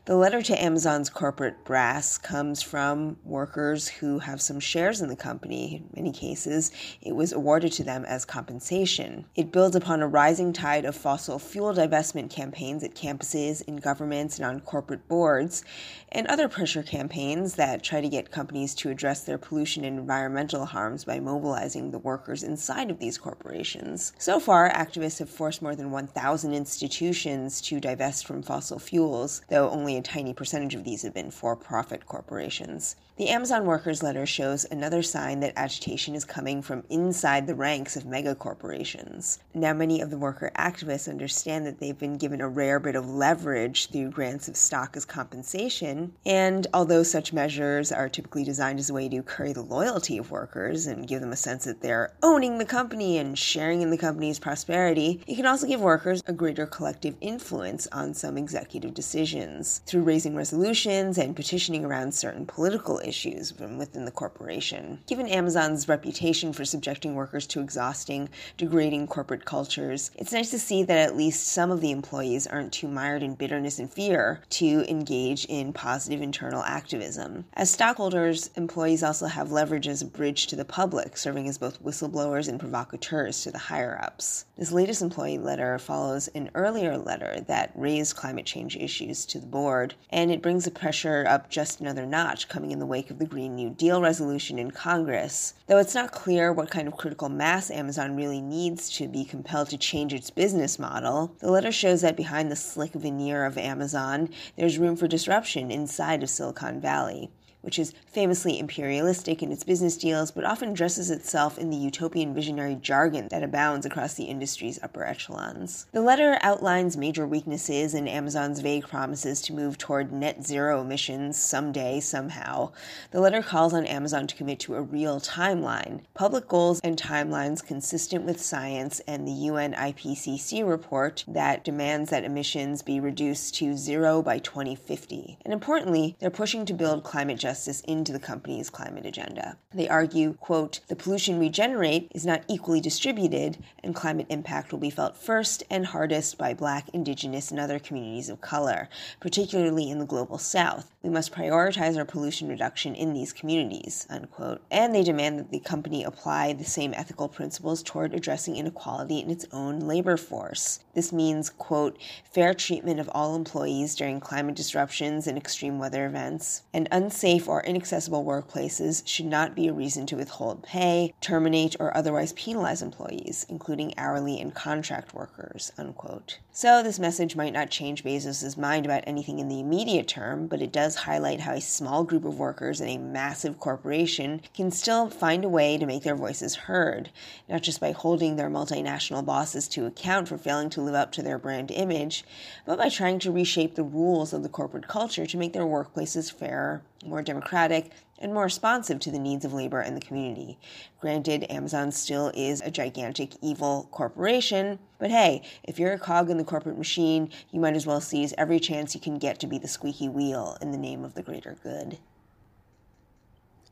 [0.06, 5.16] The letter to Amazon's corporate brass comes from workers who have some shares in the
[5.16, 5.76] company.
[5.76, 6.72] In many cases,
[7.02, 9.28] it was awarded to them as compensation.
[9.36, 14.38] It builds upon a rising tide of fossil fuel divestment campaigns at campuses, in governments,
[14.38, 15.64] and on corporate boards,
[16.12, 20.66] and other pressure campaigns that try to get companies to address their pollution and environmental
[20.66, 24.14] harms by mobilizing the workers inside of these corporations.
[24.18, 29.70] So far, activists have forced more than 1,000 institutions to divest from fossil fuels, though
[29.70, 32.96] only a tiny percentage of these have been for profit corporations.
[33.22, 37.96] The Amazon workers letter shows another sign that agitation is coming from inside the ranks
[37.96, 39.38] of megacorporations.
[39.54, 43.08] Now, many of the worker activists understand that they've been given a rare bit of
[43.08, 48.90] leverage through grants of stock as compensation, and although such measures are typically designed as
[48.90, 52.14] a way to curry the loyalty of workers and give them a sense that they're
[52.24, 56.34] owning the company and sharing in the company's prosperity, it can also give workers a
[56.34, 62.98] greater collective influence on some executive decisions through raising resolutions and petitioning around certain political
[62.98, 65.02] issues issues from within the corporation.
[65.06, 70.84] Given Amazon's reputation for subjecting workers to exhausting, degrading corporate cultures, it's nice to see
[70.84, 74.90] that at least some of the employees aren't too mired in bitterness and fear to
[74.90, 77.44] engage in positive internal activism.
[77.54, 81.84] As stockholders, employees also have leverage as a bridge to the public, serving as both
[81.84, 84.46] whistleblowers and provocateurs to the higher ups.
[84.56, 89.48] This latest employee letter follows an earlier letter that raised climate change issues to the
[89.48, 93.20] board, and it brings the pressure up just another notch, coming in the wake of
[93.20, 95.54] the Green New Deal resolution in Congress.
[95.68, 99.70] Though it's not clear what kind of critical mass Amazon really needs to be compelled
[99.70, 104.28] to change its business model, the letter shows that behind the slick veneer of Amazon,
[104.58, 107.32] there's room for disruption inside of Silicon Valley.
[107.62, 112.34] Which is famously imperialistic in its business deals, but often dresses itself in the utopian
[112.34, 115.86] visionary jargon that abounds across the industry's upper echelons.
[115.92, 121.38] The letter outlines major weaknesses in Amazon's vague promises to move toward net zero emissions
[121.38, 122.72] someday, somehow.
[123.12, 127.66] The letter calls on Amazon to commit to a real timeline, public goals and timelines
[127.66, 133.78] consistent with science and the UN IPCC report that demands that emissions be reduced to
[133.78, 135.38] zero by 2050.
[135.46, 137.51] And importantly, they're pushing to build climate justice
[137.88, 139.58] into the company's climate agenda.
[139.74, 144.80] They argue, quote, the pollution we generate is not equally distributed, and climate impact will
[144.80, 148.90] be felt first and hardest by black, indigenous, and other communities of color,
[149.20, 150.91] particularly in the global south.
[151.04, 154.62] We must prioritize our pollution reduction in these communities, unquote.
[154.70, 159.32] And they demand that the company apply the same ethical principles toward addressing inequality in
[159.32, 160.80] its own labor force.
[160.94, 161.98] This means, quote,
[162.32, 167.64] fair treatment of all employees during climate disruptions and extreme weather events, and unsafe or
[167.64, 173.48] inaccessible workplaces should not be a reason to withhold pay, terminate, or otherwise penalize employees,
[173.50, 176.38] including hourly and contract workers, unquote.
[176.52, 180.62] So this message might not change Bezos' mind about anything in the immediate term, but
[180.62, 185.10] it does highlight how a small group of workers in a massive corporation can still
[185.10, 187.10] find a way to make their voices heard,
[187.50, 191.22] not just by holding their multinational bosses to account for failing to live up to
[191.22, 192.24] their brand image,
[192.66, 196.32] but by trying to reshape the rules of the corporate culture to make their workplaces
[196.32, 197.92] fairer, more democratic,
[198.22, 200.58] and more responsive to the needs of labor and the community.
[201.02, 206.38] Granted, Amazon still is a gigantic evil corporation, but hey, if you're a cog in
[206.38, 209.58] the corporate machine, you might as well seize every chance you can get to be
[209.58, 211.98] the squeaky wheel in the name of the greater good.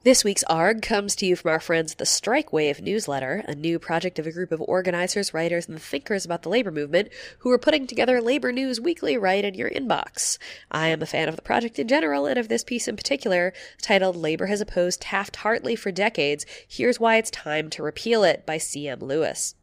[0.01, 3.77] This week's ARG comes to you from our friends the Strike Wave newsletter, a new
[3.77, 7.57] project of a group of organizers, writers, and thinkers about the labor movement who are
[7.57, 10.37] putting together labor news weekly right in your inbox.
[10.71, 13.51] I am a fan of the project in general and of this piece in particular,
[13.81, 16.45] titled Labor Has Opposed Taft Hartley for Decades.
[16.65, 18.99] Here's Why It's Time to Repeal It by C.M.
[19.01, 19.55] Lewis.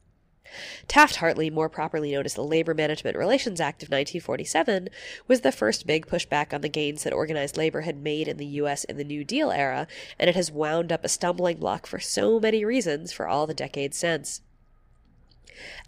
[0.88, 4.88] Taft Hartley, more properly known as the Labor Management Relations Act of 1947,
[5.26, 8.46] was the first big pushback on the gains that organized labor had made in the
[8.46, 8.84] U.S.
[8.84, 9.86] in the New Deal era,
[10.18, 13.54] and it has wound up a stumbling block for so many reasons for all the
[13.54, 14.40] decades since.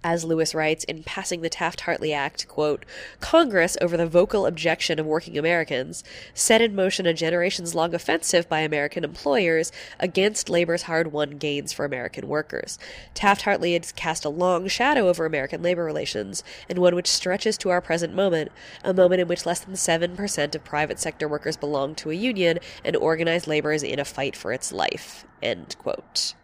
[0.05, 2.85] As Lewis writes in passing the Taft-Hartley Act, quote,
[3.21, 6.05] Congress, over the vocal objection of working Americans,
[6.35, 12.29] set in motion a generations-long offensive by American employers against labor's hard-won gains for American
[12.29, 12.79] workers.
[13.15, 17.71] Taft-Hartley has cast a long shadow over American labor relations, and one which stretches to
[17.71, 18.53] our present moment,
[18.85, 22.59] a moment in which less than 7% of private sector workers belong to a union
[22.85, 25.25] and organized labor is in a fight for its life.
[25.43, 26.35] End quote.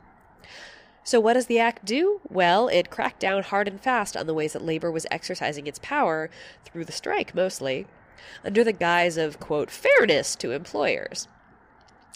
[1.07, 2.23] So, what does the act do?
[2.31, 5.79] Well, it cracked down hard and fast on the ways that labor was exercising its
[5.81, 6.31] power,
[6.65, 7.87] through the strike mostly,
[8.43, 11.29] under the guise of, quote, fairness to employers.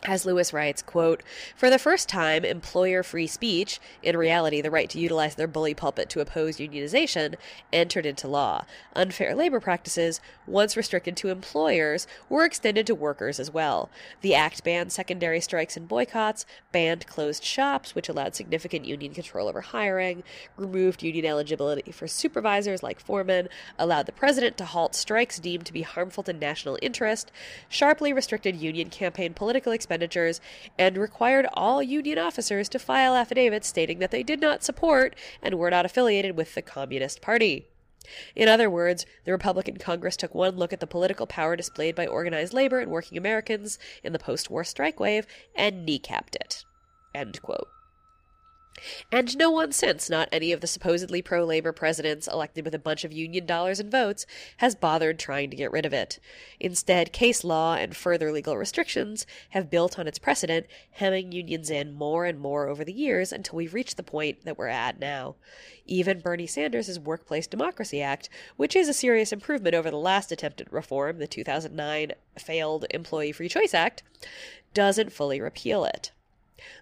[0.05, 1.25] As Lewis writes, quote,
[1.57, 5.75] For the first time, employer free speech, in reality the right to utilize their bully
[5.75, 7.35] pulpit to oppose unionization,
[7.73, 8.65] entered into law.
[8.95, 13.91] Unfair labor practices, once restricted to employers, were extended to workers as well.
[14.21, 19.49] The act banned secondary strikes and boycotts, banned closed shops, which allowed significant union control
[19.49, 20.23] over hiring,
[20.57, 25.73] removed union eligibility for supervisors like foremen, allowed the president to halt strikes deemed to
[25.73, 27.33] be harmful to national interest,
[27.69, 30.41] sharply restricted union campaign political expenditures,
[30.79, 35.55] and required all union officers to file affidavits stating that they did not support and
[35.55, 37.67] were not affiliated with the Communist Party.
[38.37, 42.07] In other words, the Republican Congress took one look at the political power displayed by
[42.07, 46.65] organized labor and working Americans in the post war strike wave and kneecapped it.
[49.11, 52.79] And no one since, not any of the supposedly pro labor presidents elected with a
[52.79, 54.27] bunch of union dollars and votes,
[54.59, 56.19] has bothered trying to get rid of it.
[56.61, 61.93] Instead, case law and further legal restrictions have built on its precedent, hemming unions in
[61.93, 65.37] more and more over the years until we've reached the point that we're at now.
[65.87, 70.61] Even Bernie Sanders' Workplace Democracy Act, which is a serious improvement over the last attempt
[70.61, 74.03] at reform, the 2009 failed Employee Free Choice Act,
[74.75, 76.13] doesn't fully repeal it.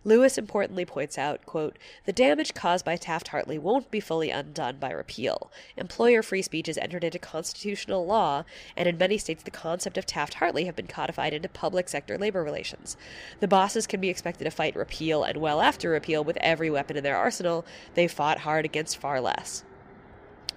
[0.05, 4.91] Lewis importantly points out, quote, the damage caused by Taft-Hartley won't be fully undone by
[4.91, 5.51] repeal.
[5.77, 8.45] Employer free speech is entered into constitutional law,
[8.77, 12.43] and in many states the concept of Taft-Hartley have been codified into public sector labor
[12.43, 12.97] relations.
[13.41, 16.97] The bosses can be expected to fight repeal and well after repeal with every weapon
[16.97, 17.66] in their arsenal.
[17.95, 19.64] They fought hard against far less.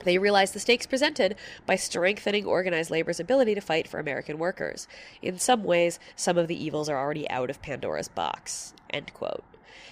[0.03, 1.35] They realized the stakes presented
[1.65, 4.87] by strengthening organized labor's ability to fight for American workers.
[5.21, 8.73] In some ways, some of the evils are already out of Pandora's box.
[8.89, 9.43] End quote.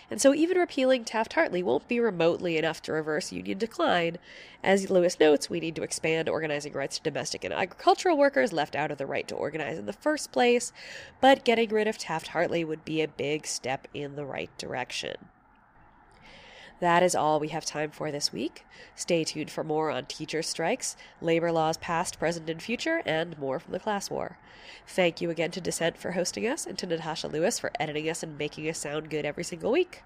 [0.10, 4.18] And so even repealing Taft Hartley won't be remotely enough to reverse union decline.
[4.64, 8.76] As Lewis notes, we need to expand organizing rights to domestic and agricultural workers left
[8.76, 10.72] out of the right to organize in the first place,
[11.20, 15.16] but getting rid of Taft Hartley would be a big step in the right direction.
[16.80, 18.66] That is all we have time for this week.
[18.96, 23.60] Stay tuned for more on teacher strikes, labor laws past, present, and future, and more
[23.60, 24.38] from the class war.
[24.86, 28.22] Thank you again to Dissent for hosting us and to Natasha Lewis for editing us
[28.22, 30.04] and making us sound good every single week.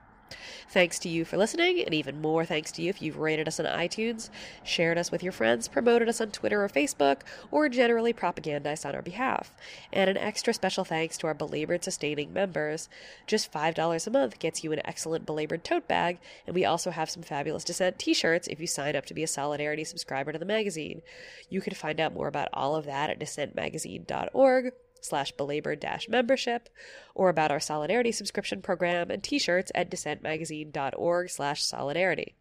[0.69, 3.59] Thanks to you for listening, and even more thanks to you if you've rated us
[3.59, 4.29] on iTunes,
[4.63, 7.21] shared us with your friends, promoted us on Twitter or Facebook,
[7.51, 9.55] or generally propagandized on our behalf.
[9.91, 12.89] And an extra special thanks to our belabored sustaining members.
[13.27, 17.09] Just $5 a month gets you an excellent belabored tote bag, and we also have
[17.09, 20.39] some fabulous Dissent t shirts if you sign up to be a Solidarity subscriber to
[20.39, 21.01] the magazine.
[21.49, 26.69] You can find out more about all of that at dissentmagazine.org slash belabored dash membership
[27.13, 32.35] or about our solidarity subscription program and t-shirts at dissentmagazine.org slash solidarity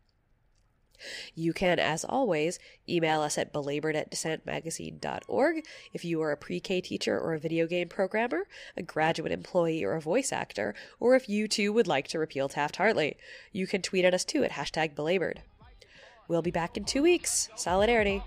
[1.35, 2.59] you can, as always,
[2.89, 7.39] email us at belabored at dissentmagazine.org if you are a pre K teacher or a
[7.39, 8.47] video game programmer,
[8.77, 12.49] a graduate employee or a voice actor, or if you too would like to repeal
[12.49, 13.17] Taft Hartley.
[13.53, 15.43] You can tweet at us too at hashtag belabored.
[16.29, 17.49] We'll be back in two weeks.
[17.57, 18.23] Solidarity.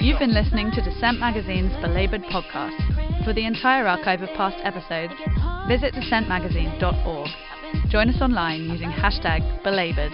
[0.00, 3.24] You've been listening to Dissent Magazine's Belabored podcast.
[3.24, 5.14] For the entire archive of past episodes,
[5.68, 7.28] visit dissentmagazine.org.
[7.88, 10.12] Join us online using hashtag belabored